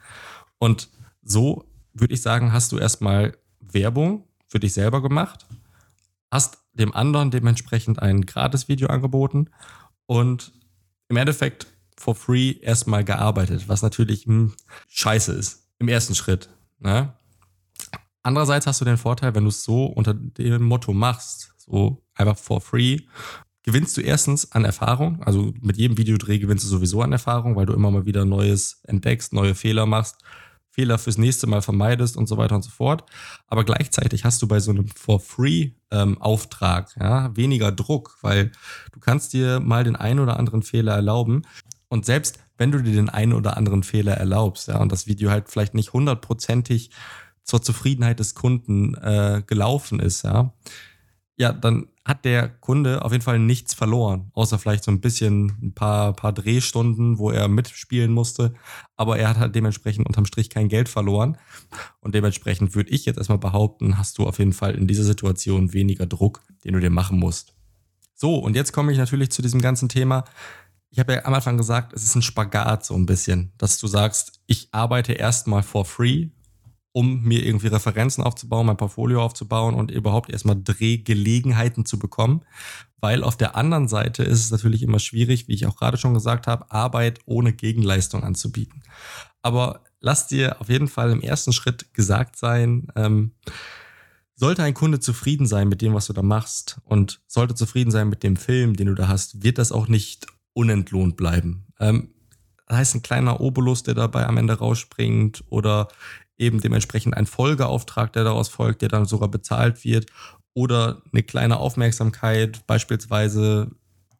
Und 0.58 0.90
so 1.22 1.64
würde 1.94 2.12
ich 2.12 2.20
sagen, 2.20 2.52
hast 2.52 2.70
du 2.70 2.76
erstmal 2.76 3.34
Werbung 3.60 4.24
für 4.46 4.60
dich 4.60 4.74
selber 4.74 5.00
gemacht, 5.00 5.46
hast 6.30 6.58
dem 6.74 6.94
anderen 6.94 7.30
dementsprechend 7.30 7.98
ein 7.98 8.26
Gratis-Video 8.26 8.88
angeboten 8.88 9.48
und 10.04 10.52
im 11.08 11.16
Endeffekt 11.16 11.66
for 11.96 12.14
free 12.14 12.50
erstmal 12.60 13.04
gearbeitet, 13.04 13.68
was 13.68 13.80
natürlich 13.80 14.26
mh, 14.26 14.34
hm, 14.34 14.54
scheiße 14.88 15.32
ist 15.32 15.66
im 15.78 15.88
ersten 15.88 16.14
Schritt. 16.14 16.50
Ne? 16.78 17.14
Andererseits 18.22 18.66
hast 18.66 18.82
du 18.82 18.84
den 18.84 18.98
Vorteil, 18.98 19.34
wenn 19.34 19.44
du 19.44 19.48
es 19.48 19.64
so 19.64 19.86
unter 19.86 20.12
dem 20.12 20.62
Motto 20.62 20.92
machst, 20.92 21.54
so 21.56 22.04
einfach 22.20 22.38
for 22.38 22.60
free, 22.60 22.98
gewinnst 23.62 23.96
du 23.96 24.00
erstens 24.00 24.52
an 24.52 24.64
Erfahrung. 24.64 25.22
Also 25.22 25.52
mit 25.60 25.76
jedem 25.76 25.98
Videodreh 25.98 26.38
gewinnst 26.38 26.64
du 26.64 26.68
sowieso 26.68 27.02
an 27.02 27.12
Erfahrung, 27.12 27.56
weil 27.56 27.66
du 27.66 27.72
immer 27.72 27.90
mal 27.90 28.06
wieder 28.06 28.24
Neues 28.24 28.80
entdeckst, 28.84 29.32
neue 29.32 29.54
Fehler 29.54 29.86
machst, 29.86 30.16
Fehler 30.70 30.98
fürs 30.98 31.18
nächste 31.18 31.46
Mal 31.46 31.62
vermeidest 31.62 32.16
und 32.16 32.28
so 32.28 32.36
weiter 32.36 32.54
und 32.54 32.62
so 32.62 32.70
fort. 32.70 33.04
Aber 33.48 33.64
gleichzeitig 33.64 34.24
hast 34.24 34.40
du 34.40 34.48
bei 34.48 34.60
so 34.60 34.70
einem 34.70 34.88
For-Free-Auftrag 34.88 36.94
ähm, 36.96 37.02
ja, 37.02 37.36
weniger 37.36 37.72
Druck, 37.72 38.18
weil 38.22 38.52
du 38.92 39.00
kannst 39.00 39.32
dir 39.32 39.60
mal 39.60 39.84
den 39.84 39.96
einen 39.96 40.20
oder 40.20 40.38
anderen 40.38 40.62
Fehler 40.62 40.94
erlauben. 40.94 41.42
Und 41.88 42.06
selbst 42.06 42.38
wenn 42.56 42.70
du 42.70 42.82
dir 42.82 42.92
den 42.92 43.08
einen 43.08 43.32
oder 43.32 43.56
anderen 43.56 43.82
Fehler 43.82 44.14
erlaubst, 44.14 44.68
ja, 44.68 44.78
und 44.78 44.92
das 44.92 45.06
Video 45.06 45.30
halt 45.30 45.48
vielleicht 45.48 45.74
nicht 45.74 45.92
hundertprozentig 45.92 46.90
zur 47.42 47.62
Zufriedenheit 47.62 48.20
des 48.20 48.34
Kunden 48.34 48.94
äh, 48.94 49.42
gelaufen 49.44 49.98
ist, 49.98 50.22
ja, 50.22 50.52
ja, 51.36 51.52
dann 51.52 51.88
hat 52.10 52.24
der 52.24 52.48
Kunde 52.48 53.02
auf 53.04 53.12
jeden 53.12 53.22
Fall 53.22 53.38
nichts 53.38 53.72
verloren, 53.72 54.32
außer 54.34 54.58
vielleicht 54.58 54.82
so 54.82 54.90
ein 54.90 55.00
bisschen 55.00 55.56
ein 55.62 55.74
paar, 55.74 56.12
paar 56.12 56.32
Drehstunden, 56.32 57.18
wo 57.18 57.30
er 57.30 57.46
mitspielen 57.46 58.12
musste. 58.12 58.52
Aber 58.96 59.16
er 59.16 59.28
hat 59.28 59.38
halt 59.38 59.54
dementsprechend 59.54 60.06
unterm 60.06 60.26
Strich 60.26 60.50
kein 60.50 60.68
Geld 60.68 60.88
verloren. 60.88 61.38
Und 62.00 62.16
dementsprechend 62.16 62.74
würde 62.74 62.90
ich 62.90 63.06
jetzt 63.06 63.16
erstmal 63.16 63.38
behaupten, 63.38 63.96
hast 63.96 64.18
du 64.18 64.26
auf 64.26 64.40
jeden 64.40 64.52
Fall 64.52 64.74
in 64.74 64.88
dieser 64.88 65.04
Situation 65.04 65.72
weniger 65.72 66.04
Druck, 66.04 66.42
den 66.64 66.74
du 66.74 66.80
dir 66.80 66.90
machen 66.90 67.18
musst. 67.18 67.54
So, 68.14 68.34
und 68.34 68.56
jetzt 68.56 68.72
komme 68.72 68.90
ich 68.90 68.98
natürlich 68.98 69.30
zu 69.30 69.40
diesem 69.40 69.62
ganzen 69.62 69.88
Thema. 69.88 70.24
Ich 70.90 70.98
habe 70.98 71.12
ja 71.12 71.24
am 71.24 71.34
Anfang 71.34 71.56
gesagt, 71.56 71.92
es 71.92 72.02
ist 72.02 72.16
ein 72.16 72.22
Spagat 72.22 72.84
so 72.84 72.94
ein 72.94 73.06
bisschen, 73.06 73.52
dass 73.56 73.78
du 73.78 73.86
sagst, 73.86 74.40
ich 74.46 74.68
arbeite 74.72 75.12
erstmal 75.12 75.62
for 75.62 75.84
free 75.84 76.30
um 76.92 77.22
mir 77.22 77.44
irgendwie 77.44 77.68
Referenzen 77.68 78.24
aufzubauen, 78.24 78.66
mein 78.66 78.76
Portfolio 78.76 79.22
aufzubauen 79.22 79.74
und 79.74 79.90
überhaupt 79.90 80.30
erstmal 80.30 80.60
Drehgelegenheiten 80.62 81.84
zu 81.84 81.98
bekommen. 81.98 82.42
Weil 83.00 83.22
auf 83.22 83.36
der 83.36 83.56
anderen 83.56 83.88
Seite 83.88 84.22
ist 84.22 84.40
es 84.40 84.50
natürlich 84.50 84.82
immer 84.82 84.98
schwierig, 84.98 85.48
wie 85.48 85.54
ich 85.54 85.66
auch 85.66 85.76
gerade 85.76 85.96
schon 85.96 86.14
gesagt 86.14 86.46
habe, 86.46 86.70
Arbeit 86.70 87.20
ohne 87.24 87.52
Gegenleistung 87.52 88.24
anzubieten. 88.24 88.82
Aber 89.42 89.84
lass 90.00 90.26
dir 90.26 90.60
auf 90.60 90.68
jeden 90.68 90.88
Fall 90.88 91.10
im 91.10 91.22
ersten 91.22 91.52
Schritt 91.52 91.94
gesagt 91.94 92.36
sein, 92.36 92.88
ähm, 92.96 93.32
sollte 94.34 94.62
ein 94.62 94.74
Kunde 94.74 95.00
zufrieden 95.00 95.46
sein 95.46 95.68
mit 95.68 95.82
dem, 95.82 95.94
was 95.94 96.06
du 96.06 96.12
da 96.12 96.22
machst 96.22 96.80
und 96.84 97.20
sollte 97.26 97.54
zufrieden 97.54 97.90
sein 97.90 98.08
mit 98.08 98.22
dem 98.22 98.36
Film, 98.36 98.74
den 98.74 98.86
du 98.86 98.94
da 98.94 99.06
hast, 99.06 99.42
wird 99.42 99.58
das 99.58 99.70
auch 99.70 99.86
nicht 99.86 100.26
unentlohnt 100.54 101.16
bleiben. 101.16 101.66
Ähm, 101.78 102.14
heißt 102.76 102.94
ein 102.94 103.02
kleiner 103.02 103.40
Obolus, 103.40 103.82
der 103.82 103.94
dabei 103.94 104.26
am 104.26 104.36
Ende 104.36 104.54
rausspringt 104.54 105.44
oder 105.48 105.88
eben 106.38 106.60
dementsprechend 106.60 107.16
ein 107.16 107.26
Folgeauftrag, 107.26 108.12
der 108.12 108.24
daraus 108.24 108.48
folgt, 108.48 108.82
der 108.82 108.88
dann 108.88 109.04
sogar 109.04 109.28
bezahlt 109.28 109.84
wird 109.84 110.06
oder 110.54 111.02
eine 111.12 111.22
kleine 111.22 111.58
Aufmerksamkeit, 111.58 112.66
beispielsweise, 112.66 113.70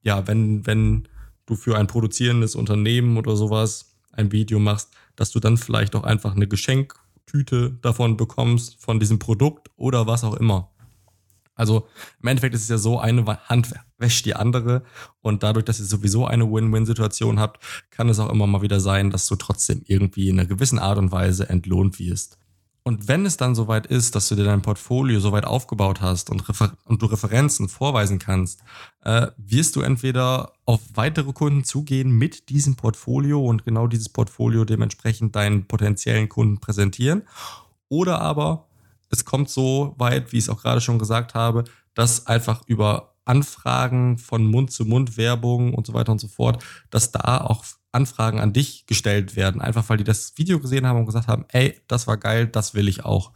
ja, 0.03 0.27
wenn, 0.27 0.67
wenn 0.67 1.09
du 1.47 1.57
für 1.57 1.77
ein 1.77 1.87
produzierendes 1.87 2.55
Unternehmen 2.55 3.17
oder 3.17 3.37
sowas 3.37 3.97
ein 4.13 4.33
Video 4.33 4.59
machst, 4.59 4.91
dass 5.17 5.31
du 5.31 5.41
dann 5.41 5.57
vielleicht 5.57 5.95
auch 5.97 6.05
einfach 6.05 6.35
eine 6.35 6.47
Geschenktüte 6.47 7.79
davon 7.83 8.17
bekommst, 8.17 8.81
von 8.81 9.01
diesem 9.01 9.19
Produkt 9.19 9.69
oder 9.77 10.07
was 10.07 10.25
auch 10.25 10.35
immer. 10.35 10.71
Also 11.61 11.87
im 12.23 12.29
Endeffekt 12.29 12.55
ist 12.55 12.63
es 12.63 12.69
ja 12.71 12.79
so, 12.79 12.99
eine 12.99 13.27
Hand 13.49 13.75
wäscht 13.99 14.25
die 14.25 14.35
andere 14.35 14.83
und 15.21 15.43
dadurch, 15.43 15.67
dass 15.67 15.79
ihr 15.79 15.85
sowieso 15.85 16.25
eine 16.27 16.51
Win-Win-Situation 16.51 17.39
habt, 17.39 17.63
kann 17.91 18.09
es 18.09 18.19
auch 18.19 18.31
immer 18.31 18.47
mal 18.47 18.63
wieder 18.63 18.81
sein, 18.81 19.11
dass 19.11 19.27
du 19.27 19.37
trotzdem 19.37 19.83
irgendwie 19.85 20.31
in 20.31 20.41
einer 20.41 20.49
gewissen 20.49 20.79
Art 20.79 20.97
und 20.97 21.13
Weise 21.13 21.51
entlohnt 21.51 21.99
wirst. 21.99 22.39
Und 22.83 23.09
wenn 23.09 23.27
es 23.27 23.37
dann 23.37 23.55
soweit 23.55 23.87
ist, 23.87 24.15
dass 24.15 24.31
du 24.31 24.37
dir 24.37 24.45
dein 24.45 24.63
Portfolio 24.63 25.21
soweit 25.21 25.45
aufgebaut 25.45 26.01
hast 26.01 26.31
und, 26.31 26.49
Refer 26.49 26.79
und 26.87 27.03
du 27.03 27.07
Referenzen 27.07 27.69
vorweisen 27.69 28.19
kannst, 28.19 28.63
äh, 29.05 29.27
wirst 29.37 29.77
du 29.77 29.83
entweder 29.83 30.55
auf 30.65 30.81
weitere 30.95 31.35
Kunden 31.35 31.65
zugehen 31.65 32.11
mit 32.11 32.49
diesem 32.49 32.77
Portfolio 32.77 33.45
und 33.45 33.67
genau 33.67 33.87
dieses 33.87 34.09
Portfolio 34.09 34.65
dementsprechend 34.65 35.37
deinen 35.37 35.67
potenziellen 35.67 36.31
Kunden 36.31 36.59
präsentieren. 36.59 37.25
Oder 37.91 38.23
aber 38.23 38.70
es 39.11 39.25
kommt 39.25 39.51
so 39.51 39.95
weit, 39.99 40.33
wie 40.33 40.39
ich 40.39 40.45
es 40.45 40.49
auch 40.49 40.63
gerade 40.63 40.81
schon 40.81 40.99
gesagt 40.99 41.35
habe, 41.35 41.65
dass 41.95 42.27
einfach 42.27 42.63
über 42.67 43.15
Anfragen 43.25 44.19
von 44.19 44.47
Mund-zu-Mund-Werbung 44.47 45.75
und 45.75 45.87
so 45.87 45.95
weiter 45.95 46.13
und 46.13 46.21
so 46.21 46.29
fort, 46.29 46.65
dass 46.91 47.13
da 47.13 47.39
auch 47.39 47.65
Anfragen 47.93 48.41
an 48.41 48.53
dich 48.53 48.87
gestellt 48.87 49.37
werden, 49.37 49.61
einfach 49.61 49.89
weil 49.89 49.99
die 49.99 50.05
das 50.05 50.37
Video 50.37 50.61
gesehen 50.61 50.87
haben 50.87 50.99
und 50.99 51.07
gesagt 51.07 51.29
haben, 51.29 51.45
ey, 51.49 51.81
das 51.89 52.07
war 52.07 52.17
geil, 52.17 52.47
das 52.47 52.75
will 52.75 52.89
ich 52.89 53.05
auch. 53.05 53.33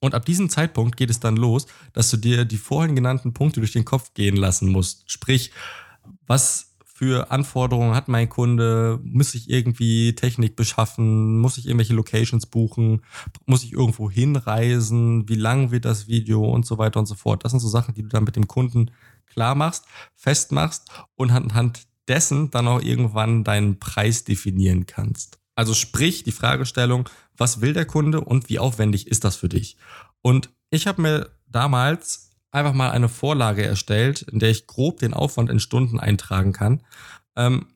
Und 0.00 0.14
ab 0.14 0.24
diesem 0.24 0.48
Zeitpunkt 0.48 0.96
geht 0.96 1.10
es 1.10 1.20
dann 1.20 1.36
los, 1.36 1.66
dass 1.92 2.10
du 2.10 2.16
dir 2.16 2.44
die 2.44 2.56
vorhin 2.56 2.94
genannten 2.94 3.34
Punkte 3.34 3.60
durch 3.60 3.72
den 3.72 3.84
Kopf 3.84 4.14
gehen 4.14 4.36
lassen 4.36 4.70
musst. 4.70 5.10
Sprich, 5.10 5.52
was 6.26 6.69
für 7.00 7.30
Anforderungen 7.30 7.94
hat 7.94 8.08
mein 8.08 8.28
Kunde? 8.28 9.00
Muss 9.02 9.34
ich 9.34 9.48
irgendwie 9.48 10.14
Technik 10.14 10.54
beschaffen? 10.54 11.38
Muss 11.38 11.56
ich 11.56 11.64
irgendwelche 11.64 11.94
Locations 11.94 12.44
buchen? 12.44 13.00
Muss 13.46 13.64
ich 13.64 13.72
irgendwo 13.72 14.10
hinreisen? 14.10 15.26
Wie 15.26 15.36
lang 15.36 15.70
wird 15.70 15.86
das 15.86 16.08
Video 16.08 16.44
und 16.44 16.66
so 16.66 16.76
weiter 16.76 17.00
und 17.00 17.06
so 17.06 17.14
fort? 17.14 17.42
Das 17.42 17.52
sind 17.52 17.60
so 17.60 17.68
Sachen, 17.68 17.94
die 17.94 18.02
du 18.02 18.08
dann 18.08 18.24
mit 18.24 18.36
dem 18.36 18.46
Kunden 18.46 18.90
klar 19.24 19.54
machst, 19.54 19.86
festmachst 20.14 20.90
und 21.14 21.30
anhand 21.30 21.86
dessen 22.06 22.50
dann 22.50 22.68
auch 22.68 22.82
irgendwann 22.82 23.44
deinen 23.44 23.78
Preis 23.78 24.24
definieren 24.24 24.84
kannst. 24.84 25.38
Also 25.54 25.72
sprich 25.72 26.22
die 26.22 26.32
Fragestellung, 26.32 27.08
was 27.34 27.62
will 27.62 27.72
der 27.72 27.86
Kunde 27.86 28.20
und 28.20 28.50
wie 28.50 28.58
aufwendig 28.58 29.06
ist 29.06 29.24
das 29.24 29.36
für 29.36 29.48
dich? 29.48 29.78
Und 30.20 30.50
ich 30.68 30.86
habe 30.86 31.00
mir 31.00 31.30
damals 31.46 32.29
einfach 32.52 32.74
mal 32.74 32.90
eine 32.90 33.08
Vorlage 33.08 33.64
erstellt, 33.64 34.22
in 34.22 34.38
der 34.38 34.50
ich 34.50 34.66
grob 34.66 34.98
den 34.98 35.14
Aufwand 35.14 35.50
in 35.50 35.60
Stunden 35.60 36.00
eintragen 36.00 36.52
kann 36.52 36.82
ähm, 37.36 37.66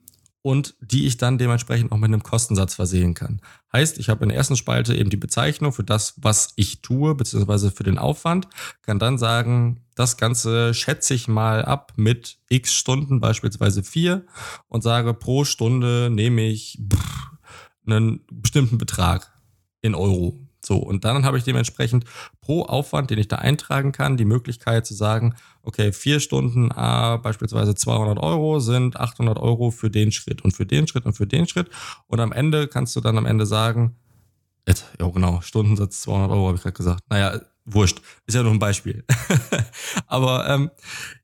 und 0.41 0.75
die 0.79 1.07
ich 1.07 1.17
dann 1.17 1.37
dementsprechend 1.37 1.91
auch 1.91 1.97
mit 1.97 2.09
einem 2.09 2.21
Kostensatz 2.21 2.75
versehen 2.75 3.13
kann. 3.15 3.41
Heißt, 3.73 3.97
ich 3.97 4.09
habe 4.09 4.23
in 4.23 4.29
der 4.29 4.37
ersten 4.37 4.55
Spalte 4.55 4.95
eben 4.95 5.09
die 5.09 5.17
Bezeichnung 5.17 5.73
für 5.73 5.83
das, 5.83 6.13
was 6.17 6.53
ich 6.55 6.81
tue, 6.81 7.15
beziehungsweise 7.15 7.71
für 7.71 7.83
den 7.83 7.97
Aufwand, 7.97 8.47
kann 8.83 8.99
dann 8.99 9.17
sagen, 9.17 9.81
das 9.95 10.17
Ganze 10.17 10.73
schätze 10.73 11.13
ich 11.13 11.27
mal 11.27 11.65
ab 11.65 11.93
mit 11.95 12.37
x 12.49 12.73
Stunden, 12.73 13.19
beispielsweise 13.19 13.81
vier, 13.81 14.25
und 14.67 14.83
sage, 14.83 15.13
pro 15.13 15.45
Stunde 15.45 16.09
nehme 16.11 16.43
ich 16.43 16.79
einen 17.87 18.21
bestimmten 18.31 18.77
Betrag 18.77 19.33
in 19.81 19.95
Euro. 19.95 20.44
So, 20.65 20.77
und 20.77 21.05
dann 21.05 21.25
habe 21.25 21.37
ich 21.37 21.43
dementsprechend 21.43 22.05
pro 22.41 22.63
Aufwand, 22.63 23.09
den 23.09 23.19
ich 23.19 23.27
da 23.27 23.37
eintragen 23.37 23.91
kann, 23.91 24.17
die 24.17 24.25
Möglichkeit 24.25 24.85
zu 24.85 24.93
sagen, 24.93 25.35
okay, 25.63 25.91
vier 25.91 26.19
Stunden 26.19 26.71
A, 26.71 27.17
beispielsweise 27.17 27.75
200 27.75 28.17
Euro 28.19 28.59
sind 28.59 28.97
800 28.97 29.37
Euro 29.37 29.71
für 29.71 29.89
den 29.89 30.11
Schritt 30.11 30.43
und 30.43 30.51
für 30.51 30.65
den 30.65 30.87
Schritt 30.87 31.05
und 31.05 31.13
für 31.13 31.27
den 31.27 31.47
Schritt. 31.47 31.69
Und 32.07 32.19
am 32.19 32.31
Ende 32.31 32.67
kannst 32.67 32.95
du 32.95 33.01
dann 33.01 33.17
am 33.17 33.25
Ende 33.25 33.45
sagen, 33.45 33.95
ja 34.99 35.07
genau, 35.09 35.41
Stundensatz 35.41 36.01
200 36.01 36.31
Euro 36.31 36.47
habe 36.47 36.57
ich 36.57 36.63
gerade 36.63 36.73
gesagt. 36.73 37.03
Naja, 37.09 37.39
wurscht, 37.65 38.01
ist 38.25 38.35
ja 38.35 38.43
nur 38.43 38.51
ein 38.51 38.59
Beispiel. 38.59 39.03
Aber 40.07 40.47
ähm, 40.47 40.71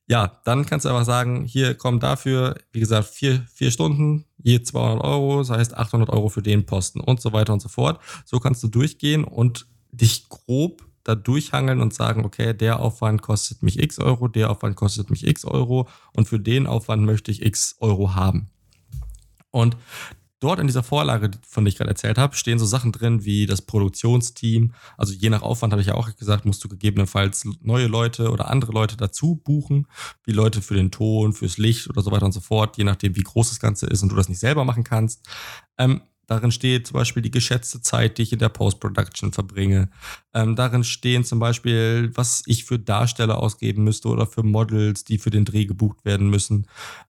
ja, 0.08 0.42
dann 0.44 0.66
kannst 0.66 0.86
du 0.86 0.90
einfach 0.90 1.06
sagen, 1.06 1.46
hier 1.46 1.76
kommen 1.76 2.00
dafür, 2.00 2.56
wie 2.72 2.80
gesagt, 2.80 3.08
vier, 3.08 3.46
vier 3.54 3.72
Stunden, 3.72 4.26
je 4.44 4.62
200 4.62 5.04
Euro, 5.04 5.40
das 5.40 5.52
heißt 5.52 5.78
800 5.78 6.10
Euro 6.10 6.30
für 6.30 6.42
den 6.42 6.66
Posten 6.66 7.00
und 7.00 7.22
so 7.22 7.32
weiter 7.32 7.54
und 7.54 7.62
so 7.62 7.70
fort. 7.70 8.02
So 8.26 8.40
kannst 8.40 8.62
du 8.64 8.68
durchgehen 8.68 9.24
und 9.24 9.68
dich 9.92 10.28
grob 10.30 10.84
da 11.04 11.16
durchhangeln 11.16 11.82
und 11.82 11.94
sagen, 11.94 12.26
okay, 12.26 12.54
der 12.54 12.80
Aufwand 12.80 13.22
kostet 13.22 13.64
mich 13.64 13.80
x 13.80 14.00
Euro, 14.00 14.28
der 14.28 14.52
Aufwand 14.52 14.76
kostet 14.76 15.10
mich 15.10 15.26
x 15.26 15.46
Euro 15.46 15.88
und 16.14 16.28
für 16.28 16.40
den 16.40 16.68
Aufwand 16.68 17.04
möchte 17.04 17.32
ich 17.32 17.44
x 17.44 17.78
Euro 17.80 18.16
haben. 18.16 18.50
Und 19.50 19.78
dort 20.42 20.60
in 20.60 20.68
dieser 20.68 20.84
Vorlage, 20.84 21.32
von 21.48 21.64
der 21.64 21.70
ich 21.70 21.78
gerade 21.78 21.90
erzählt 21.90 22.18
habe, 22.18 22.36
stehen 22.36 22.60
so 22.60 22.66
Sachen 22.66 22.92
drin 22.92 23.24
wie 23.24 23.46
das 23.46 23.62
Produktionsteam. 23.62 24.74
Also 24.98 25.14
je 25.14 25.30
nach 25.30 25.44
Aufwand 25.44 25.72
habe 25.72 25.82
ich 25.82 25.88
ja 25.88 25.96
auch 25.96 26.14
gesagt, 26.16 26.46
musst 26.46 26.64
du 26.64 26.68
gegebenenfalls 26.68 27.48
neue 27.62 27.88
Leute 27.88 28.32
oder 28.32 28.50
andere 28.50 28.74
Leute 28.74 28.98
dazu 28.98 29.36
buchen, 29.36 29.88
wie 30.26 30.34
Leute 30.34 30.62
für 30.62 30.74
den 30.74 30.92
Ton, 30.92 31.32
fürs 31.34 31.58
Licht 31.58 31.90
oder 31.90 32.02
so 32.02 32.12
weiter 32.12 32.26
und 32.26 32.34
so 32.34 32.42
fort, 32.42 32.78
je 32.78 32.84
nachdem, 32.84 33.16
wie 33.16 33.24
groß 33.24 33.50
das 33.50 33.60
Ganze 33.60 33.86
ist 33.86 34.02
und 34.04 34.10
du 34.10 34.16
das 34.16 34.30
nicht 34.30 34.40
selber 34.40 34.66
machen 34.66 34.84
kannst. 34.84 35.26
Ähm, 35.78 36.02
Darin 36.32 36.54
steht 36.54 36.88
zum 36.88 36.94
Beispiel 36.94 37.22
die 37.22 37.30
geschätzte 37.30 37.82
Zeit, 37.82 38.18
die 38.18 38.22
ich 38.22 38.32
in 38.32 38.40
der 38.40 38.48
Post-Production 38.48 39.34
verbringe. 39.34 39.90
Ähm, 40.34 40.56
darin 40.56 40.86
stehen 40.86 41.26
zum 41.26 41.40
Beispiel, 41.40 42.10
was 42.16 42.44
ich 42.46 42.64
für 42.64 42.80
Darsteller 42.80 43.38
ausgeben 43.38 43.84
müsste 43.84 44.08
oder 44.08 44.26
für 44.26 44.42
Models, 44.42 45.04
die 45.04 45.18
für 45.18 45.30
den 45.30 45.44
Dreh 45.44 45.66
gebucht 45.66 46.06
werden 46.06 46.30
müssen. 46.30 46.68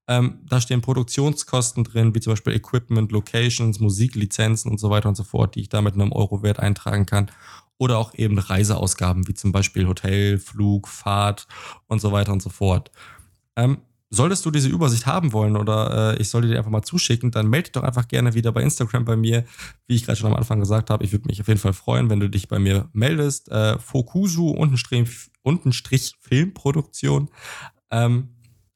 Ähm, 0.09 0.41
da 0.45 0.61
stehen 0.61 0.81
Produktionskosten 0.81 1.85
drin, 1.85 2.17
wie 2.17 2.19
zum 2.19 2.33
Beispiel 2.33 2.53
Equipment, 2.53 3.13
Locations, 3.13 3.79
Musiklizenzen 3.79 4.73
und 4.73 4.79
so 4.79 4.91
weiter 4.91 5.09
und 5.09 5.15
so 5.17 5.23
fort, 5.23 5.55
die 5.55 5.61
ich 5.61 5.69
da 5.69 5.83
mit 5.83 5.95
einem 5.95 6.11
Euro-Wert 6.11 6.59
eintragen 6.59 7.07
kann. 7.07 7.31
Oder 7.79 7.99
auch 7.99 8.15
eben 8.15 8.41
Reiseausgaben, 8.41 9.29
wie 9.29 9.35
zum 9.35 9.53
Beispiel 9.53 9.87
Hotel, 9.87 10.41
Flug, 10.41 10.89
Fahrt 10.89 11.47
und 11.87 12.01
so 12.01 12.11
weiter 12.11 12.33
und 12.33 12.43
so 12.43 12.51
fort. 12.51 12.91
Ähm, 13.55 13.83
Solltest 14.15 14.45
du 14.45 14.51
diese 14.51 14.69
Übersicht 14.69 15.07
haben 15.07 15.33
wollen 15.33 15.57
oder 15.57 16.13
äh, 16.13 16.21
ich 16.21 16.29
sollte 16.29 16.49
dir 16.49 16.59
einfach 16.59 16.71
mal 16.71 16.83
zuschicken, 16.83 17.31
dann 17.31 17.49
melde 17.49 17.65
dich 17.65 17.73
doch 17.73 17.83
einfach 17.83 18.09
gerne 18.09 18.35
wieder 18.35 18.53
bei 18.53 18.63
Instagram 18.63 19.07
bei 19.07 19.17
mir. 19.17 19.45
Wie 19.87 19.95
ich 19.95 20.05
gerade 20.05 20.19
schon 20.19 20.31
am 20.31 20.37
Anfang 20.37 20.61
gesagt 20.61 20.91
habe, 20.91 21.03
ich 21.03 21.13
würde 21.13 21.29
mich 21.29 21.41
auf 21.41 21.49
jeden 21.49 21.59
Fall 21.59 21.73
freuen, 21.73 22.11
wenn 22.11 22.21
du 22.21 22.29
dich 22.29 22.47
bei 22.47 22.59
mir 22.59 22.91
meldest. 22.93 23.51
Äh, 23.51 23.79
Fokusu 23.79 24.51
untenstrich, 24.51 25.31
untenstrich 25.41 26.15
Filmproduktion. 26.21 27.31
Ähm, 27.91 28.29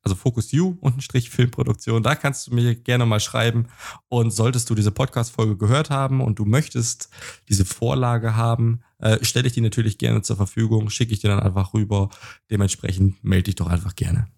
also 0.06 0.14
Focus 0.14 0.52
You 0.52 0.78
untenstrich 0.80 1.28
Filmproduktion. 1.28 2.02
Da 2.02 2.14
kannst 2.14 2.46
du 2.46 2.54
mir 2.54 2.74
gerne 2.74 3.04
mal 3.04 3.20
schreiben. 3.20 3.66
Und 4.08 4.30
solltest 4.30 4.70
du 4.70 4.74
diese 4.74 4.92
Podcast-Folge 4.92 5.56
gehört 5.56 5.90
haben 5.90 6.20
und 6.20 6.38
du 6.38 6.46
möchtest 6.46 7.10
diese 7.48 7.66
Vorlage 7.66 8.36
haben, 8.36 8.80
äh, 9.00 9.22
stelle 9.22 9.48
ich 9.48 9.52
die 9.52 9.60
natürlich 9.60 9.98
gerne 9.98 10.22
zur 10.22 10.36
Verfügung, 10.36 10.88
schicke 10.88 11.12
ich 11.12 11.20
dir 11.20 11.28
dann 11.28 11.40
einfach 11.40 11.74
rüber. 11.74 12.08
Dementsprechend 12.50 13.22
melde 13.22 13.44
dich 13.44 13.56
doch 13.56 13.66
einfach 13.66 13.96
gerne. 13.96 14.28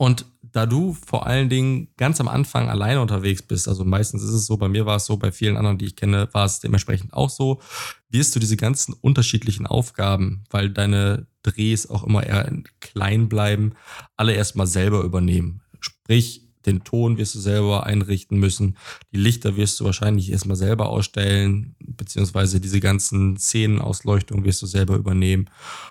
Und 0.00 0.24
da 0.40 0.64
du 0.64 0.94
vor 0.94 1.26
allen 1.26 1.50
Dingen 1.50 1.88
ganz 1.98 2.22
am 2.22 2.28
Anfang 2.28 2.70
alleine 2.70 3.02
unterwegs 3.02 3.42
bist, 3.42 3.68
also 3.68 3.84
meistens 3.84 4.22
ist 4.22 4.30
es 4.30 4.46
so, 4.46 4.56
bei 4.56 4.66
mir 4.66 4.86
war 4.86 4.96
es 4.96 5.04
so, 5.04 5.18
bei 5.18 5.30
vielen 5.30 5.58
anderen, 5.58 5.76
die 5.76 5.84
ich 5.84 5.94
kenne, 5.94 6.26
war 6.32 6.46
es 6.46 6.58
dementsprechend 6.58 7.12
auch 7.12 7.28
so, 7.28 7.60
wirst 8.08 8.34
du 8.34 8.40
diese 8.40 8.56
ganzen 8.56 8.94
unterschiedlichen 8.94 9.66
Aufgaben, 9.66 10.44
weil 10.48 10.70
deine 10.70 11.26
Drehs 11.42 11.86
auch 11.90 12.02
immer 12.02 12.24
eher 12.24 12.50
klein 12.80 13.28
bleiben, 13.28 13.74
alle 14.16 14.32
erstmal 14.32 14.66
selber 14.66 15.02
übernehmen. 15.02 15.60
Sprich, 15.80 16.48
den 16.64 16.82
Ton 16.82 17.18
wirst 17.18 17.34
du 17.34 17.38
selber 17.38 17.84
einrichten 17.84 18.38
müssen, 18.38 18.78
die 19.12 19.18
Lichter 19.18 19.58
wirst 19.58 19.80
du 19.80 19.84
wahrscheinlich 19.84 20.32
erstmal 20.32 20.56
selber 20.56 20.88
ausstellen, 20.88 21.76
beziehungsweise 21.78 22.58
diese 22.58 22.80
ganzen 22.80 23.36
Szenenausleuchtung 23.36 24.44
wirst 24.44 24.62
du 24.62 24.66
selber 24.66 24.96
übernehmen 24.96 25.50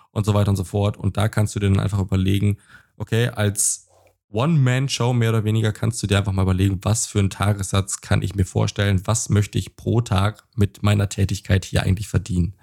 und 0.09 0.25
so 0.25 0.33
weiter 0.33 0.49
und 0.49 0.57
so 0.57 0.63
fort. 0.63 0.97
Und 0.97 1.15
da 1.15 1.27
kannst 1.27 1.55
du 1.55 1.59
dir 1.59 1.69
dann 1.69 1.79
einfach 1.79 1.99
überlegen, 1.99 2.57
okay, 2.97 3.29
als 3.29 3.88
One-Man-Show 4.31 5.13
mehr 5.13 5.29
oder 5.29 5.43
weniger 5.43 5.71
kannst 5.71 6.01
du 6.03 6.07
dir 6.07 6.19
einfach 6.19 6.31
mal 6.31 6.43
überlegen, 6.43 6.79
was 6.83 7.07
für 7.07 7.19
einen 7.19 7.31
Tagessatz 7.31 8.01
kann 8.01 8.21
ich 8.21 8.35
mir 8.35 8.45
vorstellen, 8.45 9.01
was 9.05 9.29
möchte 9.29 9.57
ich 9.57 9.75
pro 9.75 10.01
Tag 10.01 10.43
mit 10.55 10.83
meiner 10.83 11.09
Tätigkeit 11.09 11.65
hier 11.65 11.83
eigentlich 11.83 12.07
verdienen. 12.07 12.53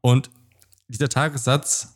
Und 0.00 0.30
dieser 0.88 1.08
Tagessatz 1.08 1.92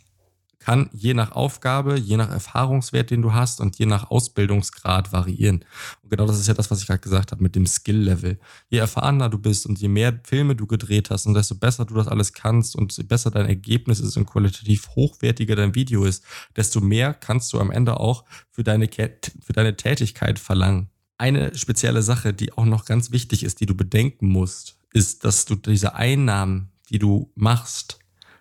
kann 0.59 0.90
je 0.92 1.14
nach 1.14 1.33
Aufgabe, 1.33 1.99
je 1.99 2.16
nach 2.16 2.31
Erfahrungswert, 2.31 3.11
den 3.11 3.23
du 3.23 3.33
hast 3.33 3.61
und 3.61 3.79
je 3.79 3.87
nach 3.87 4.11
Ausbildungsgrad 4.11 5.12
variieren. 5.12 5.64
Und 6.03 6.11
genau 6.11 6.27
das 6.27 6.38
ist 6.38 6.49
ja 6.49 6.55
das, 6.55 6.71
was 6.71 6.81
ich 6.81 6.87
gerade 6.87 7.01
gesagt 7.01 7.33
habe 7.33 7.42
mit 7.42 7.55
dem 7.55 7.66
Skill-Level. 7.66 8.38
Je 8.68 8.79
erfahrener 8.79 9.29
du 9.29 9.38
bist 9.38 9.66
und 9.66 9.81
je 9.81 9.88
mehr 9.88 10.21
Filme 10.25 10.57
du 10.57 10.66
gedreht 10.66 11.11
hast 11.11 11.27
und 11.27 11.35
desto 11.35 11.55
besser 11.55 11.85
du 11.85 11.94
das 11.94 12.09
alles 12.09 12.33
kannst 12.33 12.77
und 12.77 12.97
je 12.97 13.05
besser 13.05 13.31
dein 13.31 13.47
Ergebnis 13.47 14.01
ist 14.01 14.16
und 14.16 14.27
qualitativ 14.27 14.88
hochwertiger 14.90 15.57
dein 15.57 15.75
Video 15.75 16.05
ist, 16.05 16.25
desto 16.57 16.81
mehr 16.81 17.14
kannst 17.14 17.53
du 17.53 17.61
am 17.61 17.71
Ende 17.71 18.01
auch 18.01 18.25
für 18.51 18.64
deine, 18.64 18.88
für 18.88 19.53
deine 19.53 19.77
Tätigkeit 19.77 20.38
verlangen. 20.38 20.90
eine 21.18 21.55
spezielle 21.57 22.03
Sache, 22.03 22.33
die 22.33 22.53
auch 22.53 22.64
noch 22.64 22.85
ganz 22.85 23.11
wichtig 23.11 23.42
ist, 23.42 23.61
die 23.61 23.66
du 23.66 23.75
bedenken 23.75 24.29
musst, 24.29 24.79
ist, 24.92 25.25
dass 25.25 25.44
du 25.44 25.57
diese 25.57 25.94
Einnahmen, 25.94 26.71
die 26.90 26.99
du 26.99 27.31
machst, 27.35 27.99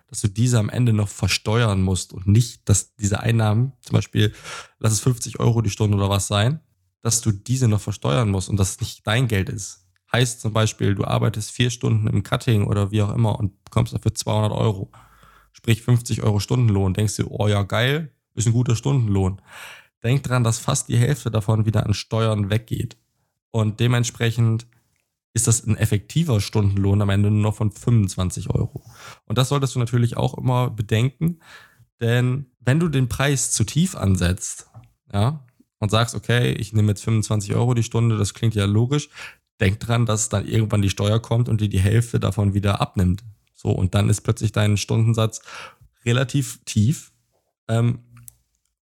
dass 0.08 0.20
du 0.22 0.28
diese 0.28 0.58
am 0.58 0.70
Ende 0.70 0.92
noch 0.92 1.08
versteuern 1.08 1.82
musst 1.82 2.12
und 2.12 2.26
nicht, 2.26 2.68
dass 2.68 2.94
diese 2.96 3.20
Einnahmen, 3.20 3.72
zum 3.80 3.94
Beispiel, 3.94 4.32
lass 4.78 4.92
es 4.92 5.00
50 5.00 5.38
Euro 5.38 5.60
die 5.60 5.70
Stunde 5.70 5.96
oder 5.96 6.08
was 6.08 6.26
sein, 6.26 6.60
dass 7.02 7.20
du 7.20 7.30
diese 7.30 7.68
noch 7.68 7.80
versteuern 7.80 8.30
musst 8.30 8.48
und 8.48 8.56
dass 8.56 8.70
es 8.70 8.80
nicht 8.80 9.06
dein 9.06 9.28
Geld 9.28 9.48
ist. 9.48 9.86
Heißt 10.10 10.40
zum 10.40 10.54
Beispiel, 10.54 10.94
du 10.94 11.04
arbeitest 11.04 11.50
vier 11.50 11.70
Stunden 11.70 12.06
im 12.06 12.22
Cutting 12.22 12.64
oder 12.64 12.90
wie 12.90 13.02
auch 13.02 13.14
immer 13.14 13.38
und 13.38 13.62
bekommst 13.64 13.92
dafür 13.92 14.14
200 14.14 14.52
Euro. 14.52 14.90
Sprich 15.52 15.82
50 15.82 16.22
Euro 16.22 16.40
Stundenlohn. 16.40 16.94
Denkst 16.94 17.16
du, 17.16 17.26
oh 17.28 17.46
ja, 17.46 17.62
geil, 17.62 18.12
ist 18.34 18.46
ein 18.46 18.54
guter 18.54 18.76
Stundenlohn. 18.76 19.42
Denk 20.02 20.22
dran, 20.22 20.44
dass 20.44 20.58
fast 20.58 20.88
die 20.88 20.96
Hälfte 20.96 21.30
davon 21.30 21.66
wieder 21.66 21.84
an 21.84 21.92
Steuern 21.92 22.50
weggeht. 22.50 22.96
Und 23.50 23.80
dementsprechend 23.80 24.66
ist 25.38 25.46
das 25.46 25.64
ein 25.64 25.76
effektiver 25.76 26.40
Stundenlohn 26.40 27.00
am 27.00 27.10
Ende 27.10 27.30
nur 27.30 27.40
noch 27.40 27.54
von 27.54 27.70
25 27.70 28.50
Euro. 28.50 28.82
Und 29.24 29.38
das 29.38 29.50
solltest 29.50 29.76
du 29.76 29.78
natürlich 29.78 30.16
auch 30.16 30.36
immer 30.36 30.68
bedenken, 30.68 31.38
denn 32.00 32.46
wenn 32.58 32.80
du 32.80 32.88
den 32.88 33.08
Preis 33.08 33.52
zu 33.52 33.62
tief 33.62 33.94
ansetzt, 33.94 34.68
ja, 35.12 35.46
und 35.78 35.92
sagst, 35.92 36.16
okay, 36.16 36.52
ich 36.54 36.72
nehme 36.72 36.88
jetzt 36.88 37.04
25 37.04 37.54
Euro 37.54 37.74
die 37.74 37.84
Stunde, 37.84 38.18
das 38.18 38.34
klingt 38.34 38.56
ja 38.56 38.64
logisch, 38.64 39.10
denk 39.60 39.78
dran, 39.78 40.06
dass 40.06 40.28
dann 40.28 40.44
irgendwann 40.44 40.82
die 40.82 40.90
Steuer 40.90 41.22
kommt 41.22 41.48
und 41.48 41.60
dir 41.60 41.68
die 41.68 41.78
Hälfte 41.78 42.18
davon 42.18 42.52
wieder 42.52 42.80
abnimmt. 42.80 43.22
So, 43.54 43.70
und 43.70 43.94
dann 43.94 44.08
ist 44.08 44.22
plötzlich 44.22 44.50
dein 44.50 44.76
Stundensatz 44.76 45.40
relativ 46.04 46.60
tief. 46.64 47.12
Ähm, 47.68 48.00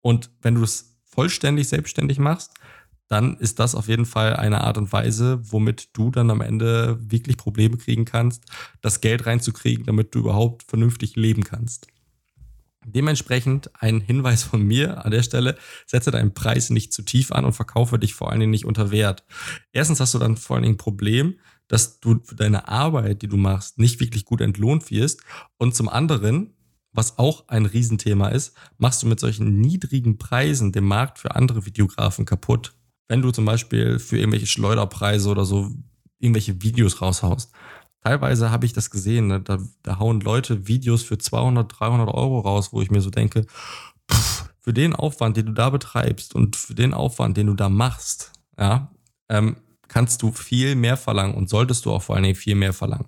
und 0.02 0.30
wenn 0.44 0.54
du 0.54 0.64
es 0.64 1.00
vollständig 1.04 1.68
selbstständig 1.68 2.20
machst, 2.20 2.52
dann 3.14 3.38
ist 3.38 3.60
das 3.60 3.76
auf 3.76 3.88
jeden 3.88 4.08
Fall 4.08 4.36
eine 4.36 4.62
Art 4.62 4.80
und 4.80 4.92
Weise, 4.92 5.40
womit 5.44 5.90
du 5.94 6.10
dann 6.10 6.32
am 6.32 6.42
Ende 6.42 6.98
wirklich 7.00 7.38
Probleme 7.38 7.78
kriegen 7.78 8.06
kannst, 8.06 8.46
das 8.82 9.02
Geld 9.02 9.28
reinzukriegen, 9.28 9.86
damit 9.86 10.16
du 10.16 10.20
überhaupt 10.20 10.64
vernünftig 10.64 11.16
leben 11.16 11.44
kannst. 11.44 11.86
Dementsprechend 12.84 13.70
ein 13.80 14.02
Hinweis 14.02 14.42
von 14.42 14.64
mir 14.64 15.06
an 15.06 15.12
der 15.12 15.22
Stelle, 15.22 15.58
setze 15.86 16.10
deinen 16.10 16.34
Preis 16.34 16.72
nicht 16.72 16.92
zu 16.92 17.04
tief 17.04 17.32
an 17.32 17.46
und 17.46 17.54
verkaufe 17.54 18.00
dich 18.00 18.16
vor 18.16 18.32
allen 18.32 18.40
Dingen 18.40 18.52
nicht 18.52 18.66
unter 18.66 18.90
Wert. 18.90 19.24
Erstens 19.72 20.00
hast 20.00 20.16
du 20.16 20.20
dann 20.20 20.36
vor 20.36 20.56
allen 20.56 20.64
Dingen 20.64 20.74
ein 20.74 20.80
Problem, 20.80 21.36
dass 21.68 22.00
du 22.00 22.20
für 22.24 22.36
deine 22.36 22.68
Arbeit, 22.68 23.22
die 23.22 23.28
du 23.28 23.38
machst, 23.38 23.78
nicht 23.78 24.00
wirklich 24.00 24.26
gut 24.26 24.42
entlohnt 24.42 24.90
wirst. 24.90 25.22
Und 25.58 25.76
zum 25.76 25.88
anderen, 25.88 26.56
was 26.92 27.20
auch 27.20 27.48
ein 27.48 27.68
Riesenthema 27.68 28.30
ist, 28.30 28.54
machst 28.80 29.04
du 29.04 29.08
mit 29.08 29.20
solchen 29.20 29.62
niedrigen 29.62 30.18
Preisen 30.18 30.72
den 30.72 30.86
Markt 30.86 31.20
für 31.20 31.36
andere 31.36 31.68
Videografen 31.68 32.26
kaputt. 32.26 32.74
Wenn 33.08 33.22
du 33.22 33.32
zum 33.32 33.46
Beispiel 33.46 34.00
für 34.00 34.18
irgendwelche 34.18 34.48
Schleuderpreise 34.48 35.30
oder 35.30 35.46
so 35.46 35.72
irgendwelche 36.24 36.62
Videos 36.62 37.02
raushaust. 37.02 37.52
Teilweise 38.02 38.50
habe 38.50 38.66
ich 38.66 38.74
das 38.74 38.90
gesehen, 38.90 39.28
ne? 39.28 39.42
da, 39.42 39.60
da, 39.82 40.00
hauen 40.00 40.22
Leute 40.22 40.68
Videos 40.68 41.04
für 41.04 41.18
200, 41.18 41.80
300 41.80 42.14
Euro 42.14 42.40
raus, 42.40 42.74
wo 42.74 42.82
ich 42.82 42.92
mir 42.92 43.02
so 43.02 43.10
denke, 43.10 43.46
pff, 44.12 44.50
für 44.60 44.74
den 44.74 44.96
Aufwand, 44.96 45.38
den 45.38 45.48
du 45.48 45.52
da 45.52 45.70
betreibst 45.70 46.34
und 46.36 46.56
für 46.56 46.76
den 46.76 46.94
Aufwand, 46.94 47.38
den 47.38 47.48
du 47.48 47.54
da 47.54 47.70
machst, 47.70 48.32
ja, 48.58 48.92
ähm, 49.30 49.58
kannst 49.88 50.22
du 50.22 50.32
viel 50.32 50.76
mehr 50.76 50.98
verlangen 50.98 51.36
und 51.36 51.50
solltest 51.50 51.86
du 51.86 51.92
auch 51.92 52.02
vor 52.02 52.16
allen 52.16 52.24
Dingen 52.24 52.36
viel 52.36 52.56
mehr 52.56 52.74
verlangen. 52.74 53.08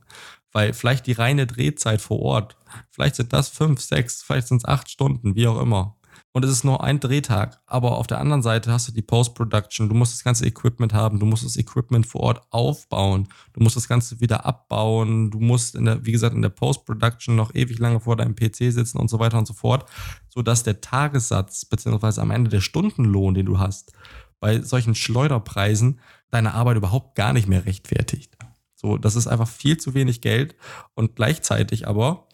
Weil 0.51 0.73
vielleicht 0.73 1.08
die 1.08 1.13
reine 1.13 1.47
Drehzeit 1.47 2.01
vor 2.01 2.19
Ort, 2.19 2.58
vielleicht 2.91 3.15
sind 3.15 3.34
das 3.34 3.49
fünf, 3.49 3.81
sechs, 3.81 4.23
vielleicht 4.23 4.47
sind 4.47 4.58
es 4.58 4.65
acht 4.65 4.89
Stunden, 4.89 5.36
wie 5.36 5.47
auch 5.47 5.60
immer. 5.62 5.97
Und 6.35 6.43
es 6.43 6.51
ist 6.51 6.65
nur 6.65 6.83
ein 6.83 6.99
Drehtag. 6.99 7.61
Aber 7.65 7.97
auf 7.97 8.07
der 8.07 8.19
anderen 8.19 8.41
Seite 8.41 8.69
hast 8.69 8.89
du 8.89 8.91
die 8.91 9.01
Post-Production. 9.01 9.87
Du 9.87 9.95
musst 9.95 10.11
das 10.11 10.25
ganze 10.25 10.45
Equipment 10.45 10.93
haben. 10.93 11.17
Du 11.17 11.25
musst 11.25 11.45
das 11.45 11.55
Equipment 11.55 12.05
vor 12.05 12.19
Ort 12.23 12.41
aufbauen. 12.49 13.29
Du 13.53 13.63
musst 13.63 13.77
das 13.77 13.87
Ganze 13.87 14.19
wieder 14.19 14.45
abbauen. 14.45 15.31
Du 15.31 15.39
musst, 15.39 15.75
in 15.75 15.85
der, 15.85 16.05
wie 16.05 16.11
gesagt, 16.11 16.35
in 16.35 16.41
der 16.41 16.49
Post-Production 16.49 17.37
noch 17.37 17.55
ewig 17.55 17.79
lange 17.79 18.01
vor 18.01 18.17
deinem 18.17 18.35
PC 18.35 18.73
sitzen 18.73 18.97
und 18.97 19.09
so 19.09 19.17
weiter 19.19 19.37
und 19.37 19.47
so 19.47 19.53
fort. 19.53 19.89
Sodass 20.27 20.63
der 20.63 20.81
Tagessatz, 20.81 21.63
beziehungsweise 21.63 22.21
am 22.21 22.31
Ende 22.31 22.49
der 22.49 22.59
Stundenlohn, 22.59 23.33
den 23.33 23.45
du 23.45 23.57
hast, 23.57 23.93
bei 24.41 24.61
solchen 24.61 24.93
Schleuderpreisen 24.93 26.01
deine 26.31 26.53
Arbeit 26.53 26.75
überhaupt 26.75 27.15
gar 27.15 27.31
nicht 27.31 27.47
mehr 27.47 27.65
rechtfertigt. 27.65 28.35
So, 28.75 28.97
das 28.97 29.15
ist 29.15 29.27
einfach 29.27 29.47
viel 29.47 29.77
zu 29.77 29.93
wenig 29.93 30.19
Geld 30.19 30.57
und 30.95 31.15
gleichzeitig 31.15 31.87
aber 31.87 32.27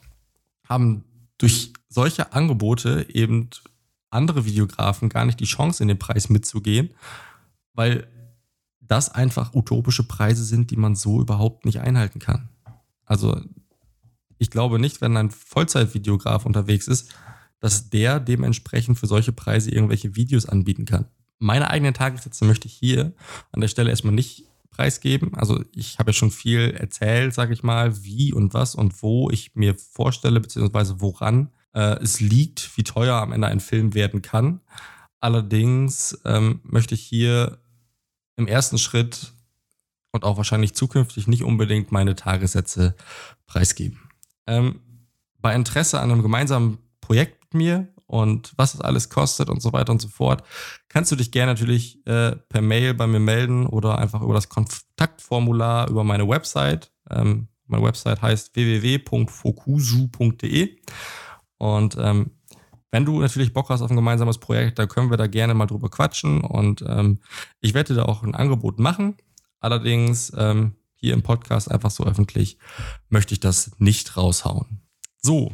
haben 0.68 1.04
durch 1.38 1.72
solche 1.88 2.34
Angebote 2.34 3.06
eben 3.14 3.52
andere 4.12 4.46
Videografen 4.46 5.10
gar 5.10 5.26
nicht 5.26 5.40
die 5.40 5.46
Chance, 5.46 5.84
in 5.84 5.88
den 5.88 6.00
Preis 6.00 6.30
mitzugehen, 6.30 6.94
weil 7.74 8.08
das 8.80 9.10
einfach 9.10 9.54
utopische 9.54 10.04
Preise 10.04 10.44
sind, 10.44 10.70
die 10.70 10.76
man 10.76 10.96
so 10.96 11.22
überhaupt 11.22 11.66
nicht 11.66 11.80
einhalten 11.80 12.20
kann. 12.20 12.50
Also 13.06 13.40
ich 14.38 14.50
glaube 14.50 14.80
nicht, 14.80 15.02
wenn 15.02 15.16
ein 15.18 15.32
Vollzeitvideograf 15.32 16.46
unterwegs 16.46 16.88
ist, 16.88 17.14
dass 17.60 17.90
der 17.90 18.20
dementsprechend 18.20 19.00
für 19.00 19.08
solche 19.08 19.32
Preise 19.32 19.72
irgendwelche 19.72 20.16
Videos 20.16 20.46
anbieten 20.46 20.86
kann. 20.86 21.06
Meine 21.40 21.70
eigenen 21.70 21.94
Tagessätze 21.94 22.46
möchte 22.46 22.68
ich 22.68 22.74
hier 22.74 23.14
an 23.52 23.62
der 23.62 23.68
Stelle 23.68 23.92
erstmal 23.92 24.14
nicht 24.14 24.46
preisgeben. 24.72 25.36
Also 25.36 25.64
ich 25.74 26.00
habe 26.00 26.10
ja 26.10 26.14
schon 26.14 26.32
viel 26.32 26.72
erzählt, 26.72 27.34
sage 27.34 27.54
ich 27.54 27.62
mal, 27.62 28.04
wie 28.04 28.34
und 28.34 28.54
was 28.54 28.74
und 28.74 29.02
wo 29.04 29.30
ich 29.30 29.56
mir 29.56 29.76
vorstelle, 29.76 30.40
beziehungsweise 30.40 31.02
woran 31.02 31.50
äh, 31.74 31.98
es 32.02 32.20
liegt, 32.20 32.78
wie 32.78 32.84
teuer 32.84 33.16
am 33.16 33.32
Ende 33.32 33.48
ein 33.48 33.60
Film 33.60 33.94
werden 33.94 34.22
kann. 34.22 34.62
Allerdings 35.20 36.20
ähm, 36.26 36.62
möchte 36.64 36.96
ich 36.96 37.02
hier 37.02 37.60
im 38.36 38.48
ersten 38.48 38.78
Schritt 38.78 39.34
und 40.12 40.24
auch 40.24 40.38
wahrscheinlich 40.38 40.74
zukünftig 40.74 41.28
nicht 41.28 41.44
unbedingt 41.44 41.92
meine 41.92 42.16
Tagessätze 42.16 42.96
preisgeben. 43.46 44.00
Ähm, 44.48 44.82
bei 45.40 45.54
Interesse 45.56 46.00
an 46.00 46.12
einem 46.12 46.22
gemeinsamen 46.22 46.80
Projekt 47.02 47.42
mit 47.42 47.54
mir 47.54 47.88
und 48.08 48.52
was 48.58 48.74
es 48.74 48.82
alles 48.82 49.10
kostet 49.10 49.50
und 49.50 49.62
so 49.62 49.72
weiter 49.74 49.92
und 49.92 50.02
so 50.02 50.10
fort, 50.10 50.44
kannst 50.90 51.12
du 51.12 51.16
dich 51.16 51.32
gerne 51.32 51.54
natürlich 51.54 52.06
äh, 52.06 52.36
per 52.36 52.62
Mail 52.62 52.94
bei 52.94 53.08
mir 53.08 53.20
melden 53.20 53.66
oder 53.66 53.98
einfach 54.00 54.22
über 54.22 54.34
das 54.34 54.50
Kontaktformular 54.50 55.90
über 55.90 56.04
meine 56.04 56.28
Website. 56.28 56.92
Ähm, 57.10 57.48
meine 57.68 57.86
Website 57.86 58.22
heißt 58.22 58.54
www.fokusu.de 58.56 59.18
und 61.62 61.96
ähm, 62.00 62.32
wenn 62.90 63.06
du 63.06 63.22
natürlich 63.22 63.54
Bock 63.54 63.70
hast 63.70 63.84
auf 63.84 63.92
ein 63.92 63.96
gemeinsames 63.96 64.40
Projekt, 64.40 64.80
dann 64.80 64.88
können 64.88 65.12
wir 65.12 65.18
da 65.18 65.28
gerne 65.28 65.54
mal 65.54 65.68
drüber 65.68 65.90
quatschen 65.90 66.42
und 66.42 66.84
ähm, 66.88 67.20
ich 67.60 67.76
werde 67.76 67.94
dir 67.94 68.02
da 68.02 68.06
auch 68.06 68.24
ein 68.24 68.34
Angebot 68.34 68.80
machen. 68.80 69.16
Allerdings 69.60 70.34
ähm, 70.36 70.76
hier 70.96 71.14
im 71.14 71.22
Podcast 71.22 71.70
einfach 71.70 71.92
so 71.92 72.04
öffentlich 72.04 72.58
möchte 73.10 73.36
ich 73.36 73.40
das 73.40 73.74
nicht 73.78 74.18
raushauen. 74.18 74.82
So, 75.22 75.54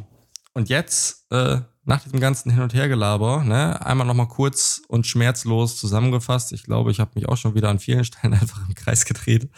und 0.54 0.70
jetzt 0.70 1.30
äh, 1.30 1.60
nach 1.84 2.02
diesem 2.02 2.20
ganzen 2.20 2.50
Hin- 2.50 2.62
und 2.62 2.72
Hergelaber, 2.72 3.44
ne, 3.44 3.84
einmal 3.84 4.06
nochmal 4.06 4.28
kurz 4.28 4.80
und 4.88 5.06
schmerzlos 5.06 5.76
zusammengefasst. 5.76 6.52
Ich 6.52 6.62
glaube, 6.62 6.90
ich 6.90 7.00
habe 7.00 7.10
mich 7.16 7.28
auch 7.28 7.36
schon 7.36 7.54
wieder 7.54 7.68
an 7.68 7.80
vielen 7.80 8.04
Stellen 8.06 8.32
einfach 8.32 8.66
im 8.66 8.74
Kreis 8.74 9.04
gedreht. 9.04 9.50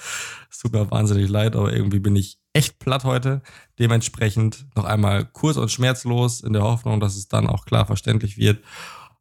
Es 0.51 0.59
tut 0.59 0.73
mir 0.73 0.91
wahnsinnig 0.91 1.29
leid, 1.29 1.55
aber 1.55 1.73
irgendwie 1.73 2.01
bin 2.01 2.17
ich 2.17 2.40
echt 2.53 2.79
platt 2.79 3.05
heute. 3.05 3.43
Dementsprechend 3.79 4.67
noch 4.77 4.85
einmal 4.85 5.25
kurz 5.25 5.57
und 5.57 5.71
schmerzlos 5.71 6.41
in 6.41 6.53
der 6.53 6.63
Hoffnung, 6.63 7.01
dass 7.01 7.17
es 7.17 7.29
dann 7.29 7.47
auch 7.47 7.65
klar 7.65 7.87
verständlich 7.87 8.37
wird. 8.37 8.65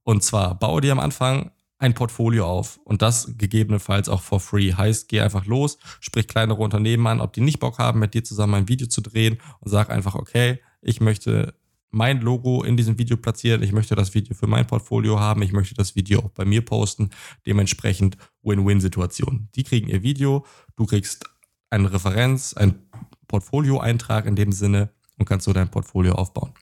Und 0.04 0.24
zwar 0.24 0.56
baue 0.56 0.82
dir 0.82 0.92
am 0.92 1.00
Anfang 1.00 1.52
ein 1.78 1.94
Portfolio 1.94 2.46
auf 2.46 2.78
und 2.84 3.02
das 3.02 3.38
gegebenenfalls 3.38 4.10
auch 4.10 4.22
for 4.22 4.40
free. 4.40 4.74
Heißt, 4.74 5.08
geh 5.08 5.22
einfach 5.22 5.46
los, 5.46 5.78
sprich 6.02 6.28
kleinere 6.28 6.62
Unternehmen 6.62 7.08
an, 7.08 7.22
ob 7.22 7.32
die 7.34 7.42
nicht 7.42 7.60
Bock 7.60 7.78
haben, 7.78 8.00
mit 8.00 8.14
dir 8.14 8.24
zusammen 8.24 8.56
ein 8.56 8.68
Video 8.68 8.88
zu 8.88 9.02
drehen 9.02 9.40
und 9.62 9.72
sag 9.72 9.90
einfach, 9.90 10.16
okay, 10.16 10.60
ich 10.82 11.00
möchte 11.00 11.54
mein 11.92 12.22
Logo 12.22 12.64
in 12.64 12.78
diesem 12.78 12.98
Video 13.00 13.18
platziert. 13.18 13.64
Ich 13.64 13.72
möchte 13.72 13.96
das 13.96 14.14
Video 14.14 14.36
für 14.36 14.48
mein 14.48 14.68
Portfolio 14.68 15.20
haben. 15.20 15.42
Ich 15.42 15.54
möchte 15.54 15.74
das 15.74 15.96
Video 15.96 16.20
auch 16.20 16.30
bei 16.30 16.46
mir 16.46 16.64
posten. 16.64 17.10
Dementsprechend 17.48 18.18
Win-Win-Situation. 18.44 19.50
Die 19.56 19.64
kriegen 19.64 19.90
ihr 19.90 20.04
Video. 20.04 20.46
Du 20.76 20.86
kriegst 20.86 21.26
eine 21.70 21.92
Referenz, 21.92 22.54
ein 22.54 22.88
Portfolio-Eintrag 23.30 24.26
in 24.26 24.36
dem 24.36 24.52
Sinne 24.52 24.90
und 25.18 25.26
kannst 25.26 25.46
so 25.46 25.54
dein 25.54 25.72
Portfolio 25.72 26.16
aufbauen. 26.16 26.54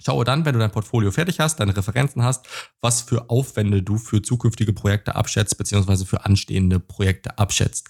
Schaue 0.00 0.24
dann, 0.24 0.44
wenn 0.44 0.52
du 0.54 0.60
dein 0.60 0.70
Portfolio 0.70 1.10
fertig 1.10 1.40
hast, 1.40 1.58
deine 1.60 1.76
Referenzen 1.76 2.22
hast, 2.22 2.46
was 2.80 3.02
für 3.02 3.30
Aufwände 3.30 3.82
du 3.82 3.98
für 3.98 4.22
zukünftige 4.22 4.72
Projekte 4.72 5.14
abschätzt, 5.14 5.58
beziehungsweise 5.58 6.06
für 6.06 6.24
anstehende 6.24 6.80
Projekte 6.80 7.38
abschätzt. 7.38 7.88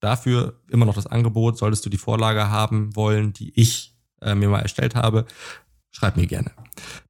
Dafür 0.00 0.60
immer 0.68 0.84
noch 0.84 0.94
das 0.94 1.06
Angebot, 1.06 1.56
solltest 1.56 1.84
du 1.86 1.90
die 1.90 1.96
Vorlage 1.96 2.50
haben 2.50 2.94
wollen, 2.96 3.32
die 3.32 3.58
ich 3.58 3.96
äh, 4.20 4.34
mir 4.34 4.48
mal 4.48 4.60
erstellt 4.60 4.94
habe, 4.94 5.26
schreib 5.92 6.16
mir 6.16 6.26
gerne. 6.26 6.50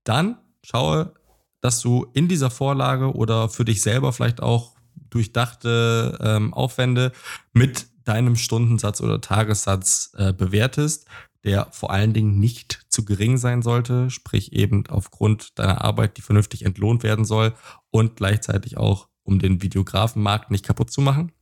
Dann 0.05 0.37
schaue, 0.63 1.15
dass 1.63 1.81
du 1.81 2.07
in 2.13 2.29
dieser 2.29 2.51
Vorlage 2.51 3.15
oder 3.15 3.49
für 3.49 3.65
dich 3.65 3.81
selber 3.81 4.13
vielleicht 4.13 4.43
auch 4.43 4.77
durchdachte 5.09 6.19
ähm, 6.21 6.53
Aufwände 6.53 7.13
mit 7.55 7.87
deinem 8.05 8.37
Stundensatz 8.37 9.01
oder 9.01 9.21
Tagessatz 9.21 10.13
äh, 10.17 10.33
bewertest, 10.33 11.07
der 11.45 11.69
vor 11.73 11.91
allen 11.91 12.15
Dingen 12.15 12.39
nicht 12.39 12.87
zu 12.89 13.05
gering 13.05 13.37
sein 13.37 13.63
sollte, 13.63 14.11
sprich 14.11 14.53
eben 14.53 14.87
aufgrund 14.89 15.59
deiner 15.59 15.83
Arbeit, 15.83 16.17
die 16.17 16.23
vernünftig 16.23 16.65
entlohnt 16.65 17.03
werden 17.03 17.25
soll 17.25 17.55
und 17.91 18.17
gleichzeitig 18.17 18.77
auch 18.77 19.09
um 19.23 19.39
den 19.39 19.63
Videografenmarkt 19.63 20.51
nicht 20.51 20.65
kaputt 20.65 20.91
zu 20.91 21.01
machen. 21.01 21.33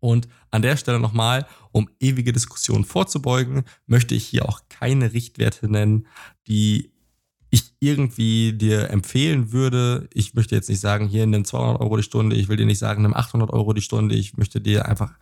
Und 0.00 0.28
an 0.50 0.62
der 0.62 0.76
Stelle 0.76 1.00
nochmal, 1.00 1.46
um 1.72 1.88
ewige 1.98 2.32
Diskussionen 2.32 2.84
vorzubeugen, 2.84 3.62
möchte 3.86 4.14
ich 4.14 4.26
hier 4.26 4.48
auch 4.48 4.60
keine 4.68 5.12
Richtwerte 5.12 5.68
nennen, 5.68 6.06
die 6.46 6.92
ich 7.54 7.72
irgendwie 7.78 8.52
dir 8.52 8.90
empfehlen 8.90 9.52
würde. 9.52 10.08
Ich 10.12 10.34
möchte 10.34 10.56
jetzt 10.56 10.68
nicht 10.68 10.80
sagen, 10.80 11.06
hier 11.06 11.24
nimm 11.24 11.44
200 11.44 11.80
Euro 11.80 11.96
die 11.96 12.02
Stunde. 12.02 12.36
Ich 12.36 12.48
will 12.48 12.56
dir 12.56 12.66
nicht 12.66 12.80
sagen, 12.80 13.02
nimm 13.02 13.14
800 13.14 13.50
Euro 13.50 13.72
die 13.72 13.80
Stunde. 13.80 14.16
Ich 14.16 14.36
möchte 14.36 14.60
dir 14.60 14.86
einfach 14.86 15.14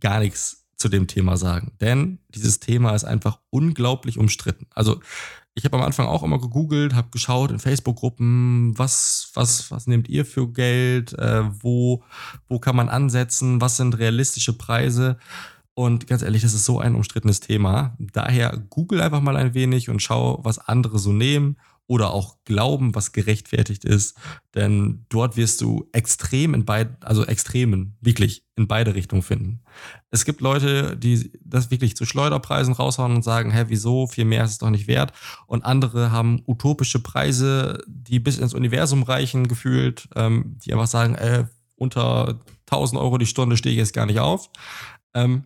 gar 0.00 0.20
nichts 0.20 0.66
zu 0.76 0.88
dem 0.88 1.06
Thema 1.06 1.36
sagen. 1.36 1.72
Denn 1.80 2.18
dieses 2.30 2.58
Thema 2.58 2.94
ist 2.94 3.04
einfach 3.04 3.38
unglaublich 3.50 4.18
umstritten. 4.18 4.66
Also 4.74 5.00
ich 5.54 5.64
habe 5.64 5.76
am 5.76 5.82
Anfang 5.82 6.06
auch 6.06 6.22
immer 6.22 6.40
gegoogelt, 6.40 6.94
habe 6.94 7.10
geschaut 7.10 7.50
in 7.50 7.58
Facebook-Gruppen, 7.58 8.78
was, 8.78 9.30
was, 9.34 9.70
was 9.70 9.86
nehmt 9.86 10.08
ihr 10.08 10.24
für 10.24 10.50
Geld, 10.50 11.12
äh, 11.18 11.42
wo, 11.62 12.02
wo 12.48 12.58
kann 12.58 12.76
man 12.76 12.88
ansetzen, 12.88 13.60
was 13.60 13.76
sind 13.76 13.98
realistische 13.98 14.54
Preise. 14.54 15.18
Und 15.74 16.06
ganz 16.06 16.22
ehrlich, 16.22 16.42
das 16.42 16.54
ist 16.54 16.64
so 16.64 16.78
ein 16.78 16.94
umstrittenes 16.94 17.40
Thema. 17.40 17.96
Daher 17.98 18.56
google 18.70 19.00
einfach 19.02 19.20
mal 19.20 19.36
ein 19.36 19.54
wenig 19.54 19.90
und 19.90 20.00
schau, 20.00 20.40
was 20.42 20.58
andere 20.58 20.98
so 20.98 21.12
nehmen 21.12 21.56
oder 21.90 22.12
auch 22.12 22.36
glauben, 22.44 22.94
was 22.94 23.10
gerechtfertigt 23.10 23.84
ist. 23.84 24.16
Denn 24.54 25.06
dort 25.08 25.36
wirst 25.36 25.60
du 25.60 25.88
extrem 25.90 26.54
in 26.54 26.64
beiden, 26.64 26.96
also 27.00 27.26
Extremen, 27.26 27.96
wirklich 28.00 28.44
in 28.54 28.68
beide 28.68 28.94
Richtungen 28.94 29.22
finden. 29.22 29.64
Es 30.12 30.24
gibt 30.24 30.40
Leute, 30.40 30.96
die 30.96 31.32
das 31.44 31.72
wirklich 31.72 31.96
zu 31.96 32.04
Schleuderpreisen 32.04 32.74
raushauen 32.74 33.16
und 33.16 33.24
sagen, 33.24 33.50
hä, 33.50 33.64
wieso, 33.66 34.06
viel 34.06 34.24
mehr 34.24 34.44
ist 34.44 34.52
es 34.52 34.58
doch 34.58 34.70
nicht 34.70 34.86
wert. 34.86 35.12
Und 35.48 35.64
andere 35.64 36.12
haben 36.12 36.44
utopische 36.46 37.00
Preise, 37.00 37.82
die 37.88 38.20
bis 38.20 38.38
ins 38.38 38.54
Universum 38.54 39.02
reichen, 39.02 39.48
gefühlt, 39.48 40.08
ähm, 40.14 40.58
die 40.64 40.72
einfach 40.72 40.86
sagen, 40.86 41.16
äh, 41.16 41.46
unter 41.74 42.38
1000 42.66 43.00
Euro 43.00 43.18
die 43.18 43.26
Stunde 43.26 43.56
stehe 43.56 43.72
ich 43.72 43.78
jetzt 43.80 43.94
gar 43.94 44.06
nicht 44.06 44.20
auf. 44.20 44.48
Ähm, 45.12 45.42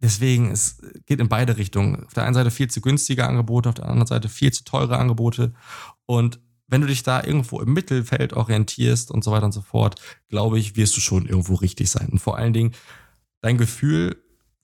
Deswegen, 0.00 0.50
es 0.50 0.78
geht 1.06 1.20
in 1.20 1.28
beide 1.28 1.56
Richtungen. 1.56 2.04
Auf 2.04 2.14
der 2.14 2.24
einen 2.24 2.34
Seite 2.34 2.50
viel 2.50 2.68
zu 2.68 2.80
günstige 2.80 3.26
Angebote, 3.26 3.68
auf 3.68 3.74
der 3.74 3.86
anderen 3.86 4.06
Seite 4.06 4.28
viel 4.28 4.52
zu 4.52 4.64
teure 4.64 4.98
Angebote. 4.98 5.54
Und 6.04 6.38
wenn 6.68 6.80
du 6.80 6.86
dich 6.86 7.02
da 7.02 7.22
irgendwo 7.22 7.60
im 7.60 7.72
Mittelfeld 7.72 8.32
orientierst 8.32 9.10
und 9.10 9.24
so 9.24 9.30
weiter 9.30 9.46
und 9.46 9.52
so 9.52 9.62
fort, 9.62 10.00
glaube 10.28 10.58
ich, 10.58 10.76
wirst 10.76 10.96
du 10.96 11.00
schon 11.00 11.26
irgendwo 11.26 11.54
richtig 11.54 11.90
sein. 11.90 12.08
Und 12.10 12.18
vor 12.18 12.36
allen 12.36 12.52
Dingen, 12.52 12.72
dein 13.40 13.56
Gefühl 13.56 14.16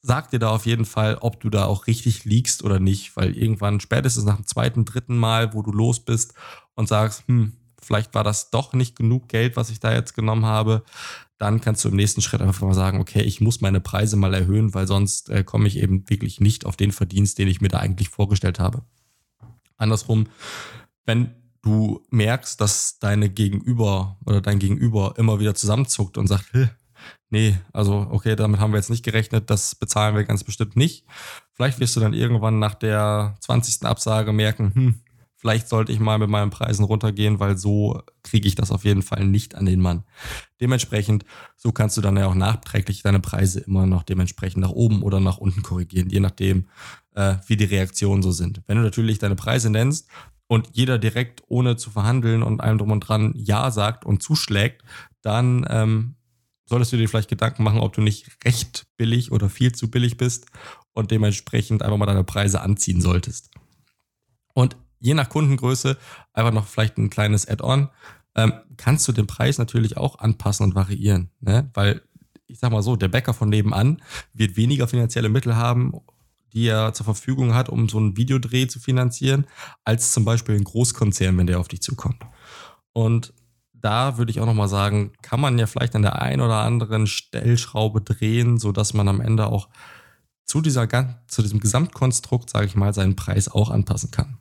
sagt 0.02 0.32
dir 0.32 0.40
da 0.40 0.50
auf 0.50 0.66
jeden 0.66 0.84
Fall, 0.84 1.16
ob 1.20 1.40
du 1.40 1.48
da 1.48 1.64
auch 1.66 1.86
richtig 1.86 2.24
liegst 2.24 2.64
oder 2.64 2.80
nicht, 2.80 3.16
weil 3.16 3.36
irgendwann 3.36 3.80
spätestens 3.80 4.24
nach 4.24 4.36
dem 4.36 4.46
zweiten, 4.46 4.84
dritten 4.84 5.16
Mal, 5.16 5.54
wo 5.54 5.62
du 5.62 5.70
los 5.70 6.00
bist 6.00 6.34
und 6.74 6.88
sagst, 6.88 7.24
hm, 7.28 7.52
vielleicht 7.80 8.14
war 8.14 8.24
das 8.24 8.50
doch 8.50 8.72
nicht 8.72 8.96
genug 8.96 9.28
Geld, 9.28 9.56
was 9.56 9.70
ich 9.70 9.78
da 9.78 9.92
jetzt 9.92 10.14
genommen 10.14 10.44
habe, 10.44 10.82
dann 11.42 11.60
kannst 11.60 11.84
du 11.84 11.88
im 11.88 11.96
nächsten 11.96 12.22
Schritt 12.22 12.40
einfach 12.40 12.64
mal 12.64 12.72
sagen, 12.72 13.00
okay, 13.00 13.20
ich 13.22 13.40
muss 13.40 13.60
meine 13.60 13.80
Preise 13.80 14.16
mal 14.16 14.32
erhöhen, 14.32 14.74
weil 14.74 14.86
sonst 14.86 15.28
äh, 15.28 15.42
komme 15.42 15.66
ich 15.66 15.76
eben 15.76 16.08
wirklich 16.08 16.40
nicht 16.40 16.64
auf 16.66 16.76
den 16.76 16.92
Verdienst, 16.92 17.36
den 17.38 17.48
ich 17.48 17.60
mir 17.60 17.68
da 17.68 17.78
eigentlich 17.78 18.10
vorgestellt 18.10 18.60
habe. 18.60 18.82
Andersrum, 19.76 20.28
wenn 21.04 21.34
du 21.60 22.00
merkst, 22.10 22.60
dass 22.60 23.00
deine 23.00 23.28
Gegenüber 23.28 24.18
oder 24.24 24.40
dein 24.40 24.60
Gegenüber 24.60 25.14
immer 25.16 25.40
wieder 25.40 25.56
zusammenzuckt 25.56 26.16
und 26.16 26.28
sagt, 26.28 26.52
nee, 27.30 27.58
also 27.72 28.06
okay, 28.10 28.36
damit 28.36 28.60
haben 28.60 28.72
wir 28.72 28.78
jetzt 28.78 28.90
nicht 28.90 29.04
gerechnet, 29.04 29.50
das 29.50 29.74
bezahlen 29.74 30.14
wir 30.14 30.22
ganz 30.22 30.44
bestimmt 30.44 30.76
nicht. 30.76 31.04
Vielleicht 31.54 31.80
wirst 31.80 31.96
du 31.96 32.00
dann 32.00 32.14
irgendwann 32.14 32.60
nach 32.60 32.74
der 32.74 33.34
20. 33.40 33.84
Absage 33.84 34.32
merken, 34.32 34.72
hm, 34.74 35.00
vielleicht 35.42 35.68
sollte 35.68 35.90
ich 35.90 35.98
mal 35.98 36.18
mit 36.18 36.30
meinen 36.30 36.50
Preisen 36.50 36.84
runtergehen, 36.84 37.40
weil 37.40 37.58
so 37.58 38.00
kriege 38.22 38.46
ich 38.46 38.54
das 38.54 38.70
auf 38.70 38.84
jeden 38.84 39.02
Fall 39.02 39.24
nicht 39.24 39.56
an 39.56 39.66
den 39.66 39.80
Mann. 39.80 40.04
Dementsprechend, 40.60 41.24
so 41.56 41.72
kannst 41.72 41.96
du 41.96 42.00
dann 42.00 42.16
ja 42.16 42.28
auch 42.28 42.36
nachträglich 42.36 43.02
deine 43.02 43.18
Preise 43.18 43.58
immer 43.58 43.84
noch 43.84 44.04
dementsprechend 44.04 44.62
nach 44.62 44.70
oben 44.70 45.02
oder 45.02 45.18
nach 45.18 45.38
unten 45.38 45.62
korrigieren, 45.62 46.10
je 46.10 46.20
nachdem, 46.20 46.68
äh, 47.16 47.34
wie 47.48 47.56
die 47.56 47.64
Reaktionen 47.64 48.22
so 48.22 48.30
sind. 48.30 48.62
Wenn 48.68 48.76
du 48.76 48.84
natürlich 48.84 49.18
deine 49.18 49.34
Preise 49.34 49.68
nennst 49.68 50.08
und 50.46 50.68
jeder 50.74 51.00
direkt 51.00 51.42
ohne 51.48 51.76
zu 51.76 51.90
verhandeln 51.90 52.44
und 52.44 52.60
allem 52.60 52.78
drum 52.78 52.92
und 52.92 53.00
dran 53.00 53.32
Ja 53.34 53.72
sagt 53.72 54.04
und 54.04 54.22
zuschlägt, 54.22 54.82
dann 55.22 55.66
ähm, 55.68 56.14
solltest 56.66 56.92
du 56.92 56.98
dir 56.98 57.08
vielleicht 57.08 57.30
Gedanken 57.30 57.64
machen, 57.64 57.80
ob 57.80 57.94
du 57.94 58.00
nicht 58.00 58.28
recht 58.44 58.86
billig 58.96 59.32
oder 59.32 59.50
viel 59.50 59.72
zu 59.72 59.90
billig 59.90 60.18
bist 60.18 60.46
und 60.92 61.10
dementsprechend 61.10 61.82
einfach 61.82 61.98
mal 61.98 62.06
deine 62.06 62.22
Preise 62.22 62.60
anziehen 62.60 63.00
solltest. 63.00 63.50
Und 64.54 64.76
je 65.02 65.14
nach 65.14 65.28
Kundengröße 65.28 65.98
einfach 66.32 66.52
noch 66.52 66.66
vielleicht 66.66 66.96
ein 66.96 67.10
kleines 67.10 67.46
Add-on, 67.46 67.88
ähm, 68.34 68.54
kannst 68.76 69.06
du 69.08 69.12
den 69.12 69.26
Preis 69.26 69.58
natürlich 69.58 69.96
auch 69.98 70.18
anpassen 70.18 70.64
und 70.64 70.74
variieren. 70.74 71.30
Ne? 71.40 71.70
Weil 71.74 72.02
ich 72.46 72.58
sag 72.58 72.72
mal 72.72 72.82
so, 72.82 72.96
der 72.96 73.08
Bäcker 73.08 73.34
von 73.34 73.48
nebenan 73.48 74.00
wird 74.32 74.56
weniger 74.56 74.88
finanzielle 74.88 75.28
Mittel 75.28 75.56
haben, 75.56 75.92
die 76.52 76.66
er 76.66 76.92
zur 76.92 77.04
Verfügung 77.04 77.54
hat, 77.54 77.68
um 77.68 77.88
so 77.88 77.98
einen 77.98 78.16
Videodreh 78.16 78.66
zu 78.66 78.78
finanzieren, 78.78 79.46
als 79.84 80.12
zum 80.12 80.24
Beispiel 80.24 80.54
ein 80.54 80.64
Großkonzern, 80.64 81.36
wenn 81.36 81.46
der 81.46 81.60
auf 81.60 81.68
dich 81.68 81.82
zukommt. 81.82 82.22
Und 82.92 83.32
da 83.72 84.18
würde 84.18 84.30
ich 84.30 84.40
auch 84.40 84.46
nochmal 84.46 84.68
sagen, 84.68 85.12
kann 85.22 85.40
man 85.40 85.58
ja 85.58 85.66
vielleicht 85.66 85.96
an 85.96 86.02
der 86.02 86.20
einen 86.20 86.40
oder 86.40 86.58
anderen 86.58 87.06
Stellschraube 87.06 88.00
drehen, 88.00 88.58
sodass 88.58 88.94
man 88.94 89.08
am 89.08 89.20
Ende 89.20 89.46
auch 89.46 89.68
zu, 90.44 90.60
dieser, 90.60 90.86
zu 91.26 91.42
diesem 91.42 91.58
Gesamtkonstrukt, 91.58 92.50
sage 92.50 92.66
ich 92.66 92.76
mal, 92.76 92.92
seinen 92.92 93.16
Preis 93.16 93.48
auch 93.48 93.70
anpassen 93.70 94.10
kann. 94.10 94.38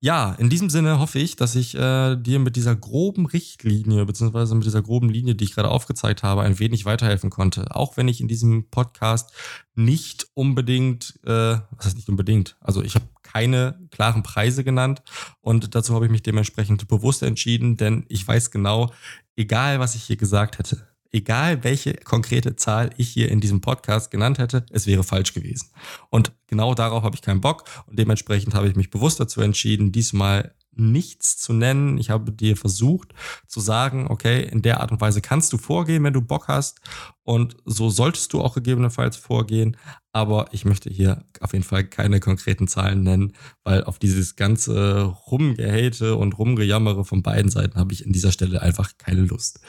Ja, 0.00 0.34
in 0.34 0.50
diesem 0.50 0.68
Sinne 0.68 0.98
hoffe 0.98 1.18
ich, 1.18 1.36
dass 1.36 1.56
ich 1.56 1.74
äh, 1.74 2.16
dir 2.16 2.38
mit 2.38 2.54
dieser 2.54 2.76
groben 2.76 3.24
Richtlinie, 3.24 4.04
beziehungsweise 4.04 4.54
mit 4.54 4.66
dieser 4.66 4.82
groben 4.82 5.08
Linie, 5.08 5.34
die 5.34 5.44
ich 5.44 5.54
gerade 5.54 5.70
aufgezeigt 5.70 6.22
habe, 6.22 6.42
ein 6.42 6.58
wenig 6.58 6.84
weiterhelfen 6.84 7.30
konnte. 7.30 7.74
Auch 7.74 7.96
wenn 7.96 8.06
ich 8.06 8.20
in 8.20 8.28
diesem 8.28 8.68
Podcast 8.68 9.32
nicht 9.74 10.28
unbedingt, 10.34 11.18
äh, 11.24 11.30
was 11.70 11.86
heißt 11.86 11.96
nicht 11.96 12.10
unbedingt, 12.10 12.56
also 12.60 12.82
ich 12.82 12.94
habe 12.94 13.06
keine 13.22 13.80
klaren 13.90 14.22
Preise 14.22 14.64
genannt 14.64 15.02
und 15.40 15.74
dazu 15.74 15.94
habe 15.94 16.04
ich 16.04 16.12
mich 16.12 16.22
dementsprechend 16.22 16.86
bewusst 16.88 17.22
entschieden, 17.22 17.78
denn 17.78 18.04
ich 18.08 18.26
weiß 18.28 18.50
genau, 18.50 18.92
egal 19.34 19.80
was 19.80 19.94
ich 19.94 20.04
hier 20.04 20.16
gesagt 20.16 20.58
hätte, 20.58 20.86
egal 21.12 21.64
welche 21.64 21.94
konkrete 21.94 22.56
Zahl 22.56 22.90
ich 22.96 23.08
hier 23.08 23.30
in 23.30 23.40
diesem 23.40 23.60
Podcast 23.60 24.10
genannt 24.10 24.38
hätte, 24.38 24.66
es 24.70 24.86
wäre 24.86 25.04
falsch 25.04 25.32
gewesen. 25.32 25.70
Und 26.10 26.32
genau 26.46 26.74
darauf 26.74 27.02
habe 27.02 27.16
ich 27.16 27.22
keinen 27.22 27.40
Bock 27.40 27.64
und 27.86 27.98
dementsprechend 27.98 28.54
habe 28.54 28.68
ich 28.68 28.76
mich 28.76 28.90
bewusst 28.90 29.20
dazu 29.20 29.40
entschieden, 29.40 29.92
diesmal 29.92 30.54
nichts 30.76 31.38
zu 31.38 31.52
nennen. 31.52 31.98
Ich 31.98 32.10
habe 32.10 32.30
dir 32.32 32.56
versucht 32.56 33.14
zu 33.46 33.60
sagen, 33.60 34.06
okay, 34.08 34.42
in 34.42 34.62
der 34.62 34.80
Art 34.80 34.92
und 34.92 35.00
Weise 35.00 35.20
kannst 35.20 35.52
du 35.52 35.58
vorgehen, 35.58 36.04
wenn 36.04 36.12
du 36.12 36.20
Bock 36.20 36.48
hast. 36.48 36.80
Und 37.22 37.56
so 37.64 37.90
solltest 37.90 38.32
du 38.32 38.40
auch 38.40 38.54
gegebenenfalls 38.54 39.16
vorgehen. 39.16 39.76
Aber 40.12 40.46
ich 40.52 40.64
möchte 40.64 40.90
hier 40.90 41.24
auf 41.40 41.52
jeden 41.52 41.64
Fall 41.64 41.84
keine 41.84 42.20
konkreten 42.20 42.68
Zahlen 42.68 43.02
nennen, 43.02 43.32
weil 43.64 43.84
auf 43.84 43.98
dieses 43.98 44.36
ganze 44.36 45.02
Rumgehate 45.02 46.16
und 46.16 46.38
Rumgejammere 46.38 47.04
von 47.04 47.22
beiden 47.22 47.50
Seiten 47.50 47.78
habe 47.78 47.92
ich 47.92 48.04
in 48.04 48.12
dieser 48.12 48.32
Stelle 48.32 48.62
einfach 48.62 48.92
keine 48.98 49.22
Lust. 49.22 49.60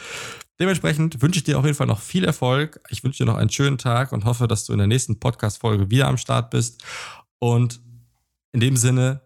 Dementsprechend 0.60 1.22
wünsche 1.22 1.38
ich 1.38 1.44
dir 1.44 1.60
auf 1.60 1.66
jeden 1.66 1.78
Fall 1.78 1.88
noch 1.88 2.00
viel 2.00 2.24
Erfolg. 2.24 2.82
Ich 2.90 3.04
wünsche 3.04 3.24
dir 3.24 3.32
noch 3.32 3.38
einen 3.38 3.50
schönen 3.50 3.78
Tag 3.78 4.12
und 4.12 4.26
hoffe, 4.26 4.48
dass 4.48 4.66
du 4.66 4.74
in 4.74 4.80
der 4.80 4.88
nächsten 4.88 5.20
Podcast-Folge 5.20 5.92
wieder 5.92 6.08
am 6.08 6.18
Start 6.18 6.50
bist. 6.50 6.84
Und 7.40 7.80
in 8.54 8.60
dem 8.60 8.76
Sinne, 8.76 9.22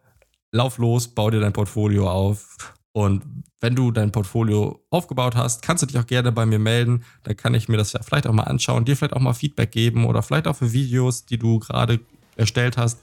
lauf 0.51 0.77
los, 0.77 1.07
bau 1.07 1.29
dir 1.29 1.39
dein 1.39 1.53
Portfolio 1.53 2.09
auf. 2.09 2.73
Und 2.93 3.23
wenn 3.61 3.75
du 3.75 3.91
dein 3.91 4.11
Portfolio 4.11 4.83
aufgebaut 4.89 5.35
hast, 5.35 5.61
kannst 5.61 5.83
du 5.83 5.87
dich 5.87 5.97
auch 5.97 6.07
gerne 6.07 6.33
bei 6.33 6.45
mir 6.45 6.59
melden. 6.59 7.05
Dann 7.23 7.37
kann 7.37 7.53
ich 7.53 7.69
mir 7.69 7.77
das 7.77 7.93
ja 7.93 8.01
vielleicht 8.03 8.27
auch 8.27 8.33
mal 8.33 8.43
anschauen, 8.43 8.83
dir 8.83 8.97
vielleicht 8.97 9.13
auch 9.13 9.21
mal 9.21 9.33
Feedback 9.33 9.71
geben 9.71 10.05
oder 10.05 10.21
vielleicht 10.23 10.47
auch 10.47 10.57
für 10.57 10.73
Videos, 10.73 11.25
die 11.25 11.37
du 11.37 11.59
gerade 11.59 12.01
erstellt 12.35 12.77
hast. 12.77 12.99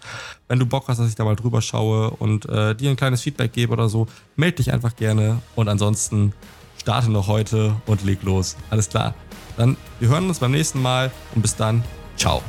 Wenn 0.49 0.59
du 0.59 0.67
Bock 0.67 0.88
hast, 0.88 0.99
dass 0.99 1.09
ich 1.09 1.14
da 1.14 1.25
mal 1.25 1.37
drüber 1.37 1.62
schaue 1.62 2.11
und 2.11 2.47
äh, 2.47 2.75
dir 2.75 2.91
ein 2.91 2.97
kleines 2.97 3.23
Feedback 3.23 3.53
gebe 3.53 3.73
oder 3.73 3.88
so, 3.88 4.07
melde 4.37 4.57
dich 4.57 4.73
einfach 4.73 4.95
gerne. 4.97 5.41
Und 5.55 5.69
ansonsten 5.69 6.35
starte 6.81 7.11
noch 7.11 7.27
heute 7.29 7.75
und 7.87 8.05
leg 8.05 8.23
los. 8.23 8.57
Alles 8.71 8.88
klar. 8.88 9.14
Dann, 9.57 9.77
wir 10.01 10.09
hören 10.09 10.29
uns 10.29 10.38
beim 10.38 10.53
nächsten 10.53 10.81
Mal 10.81 11.11
und 11.35 11.43
bis 11.43 11.57
dann. 11.57 11.83
Ciao. 12.17 12.43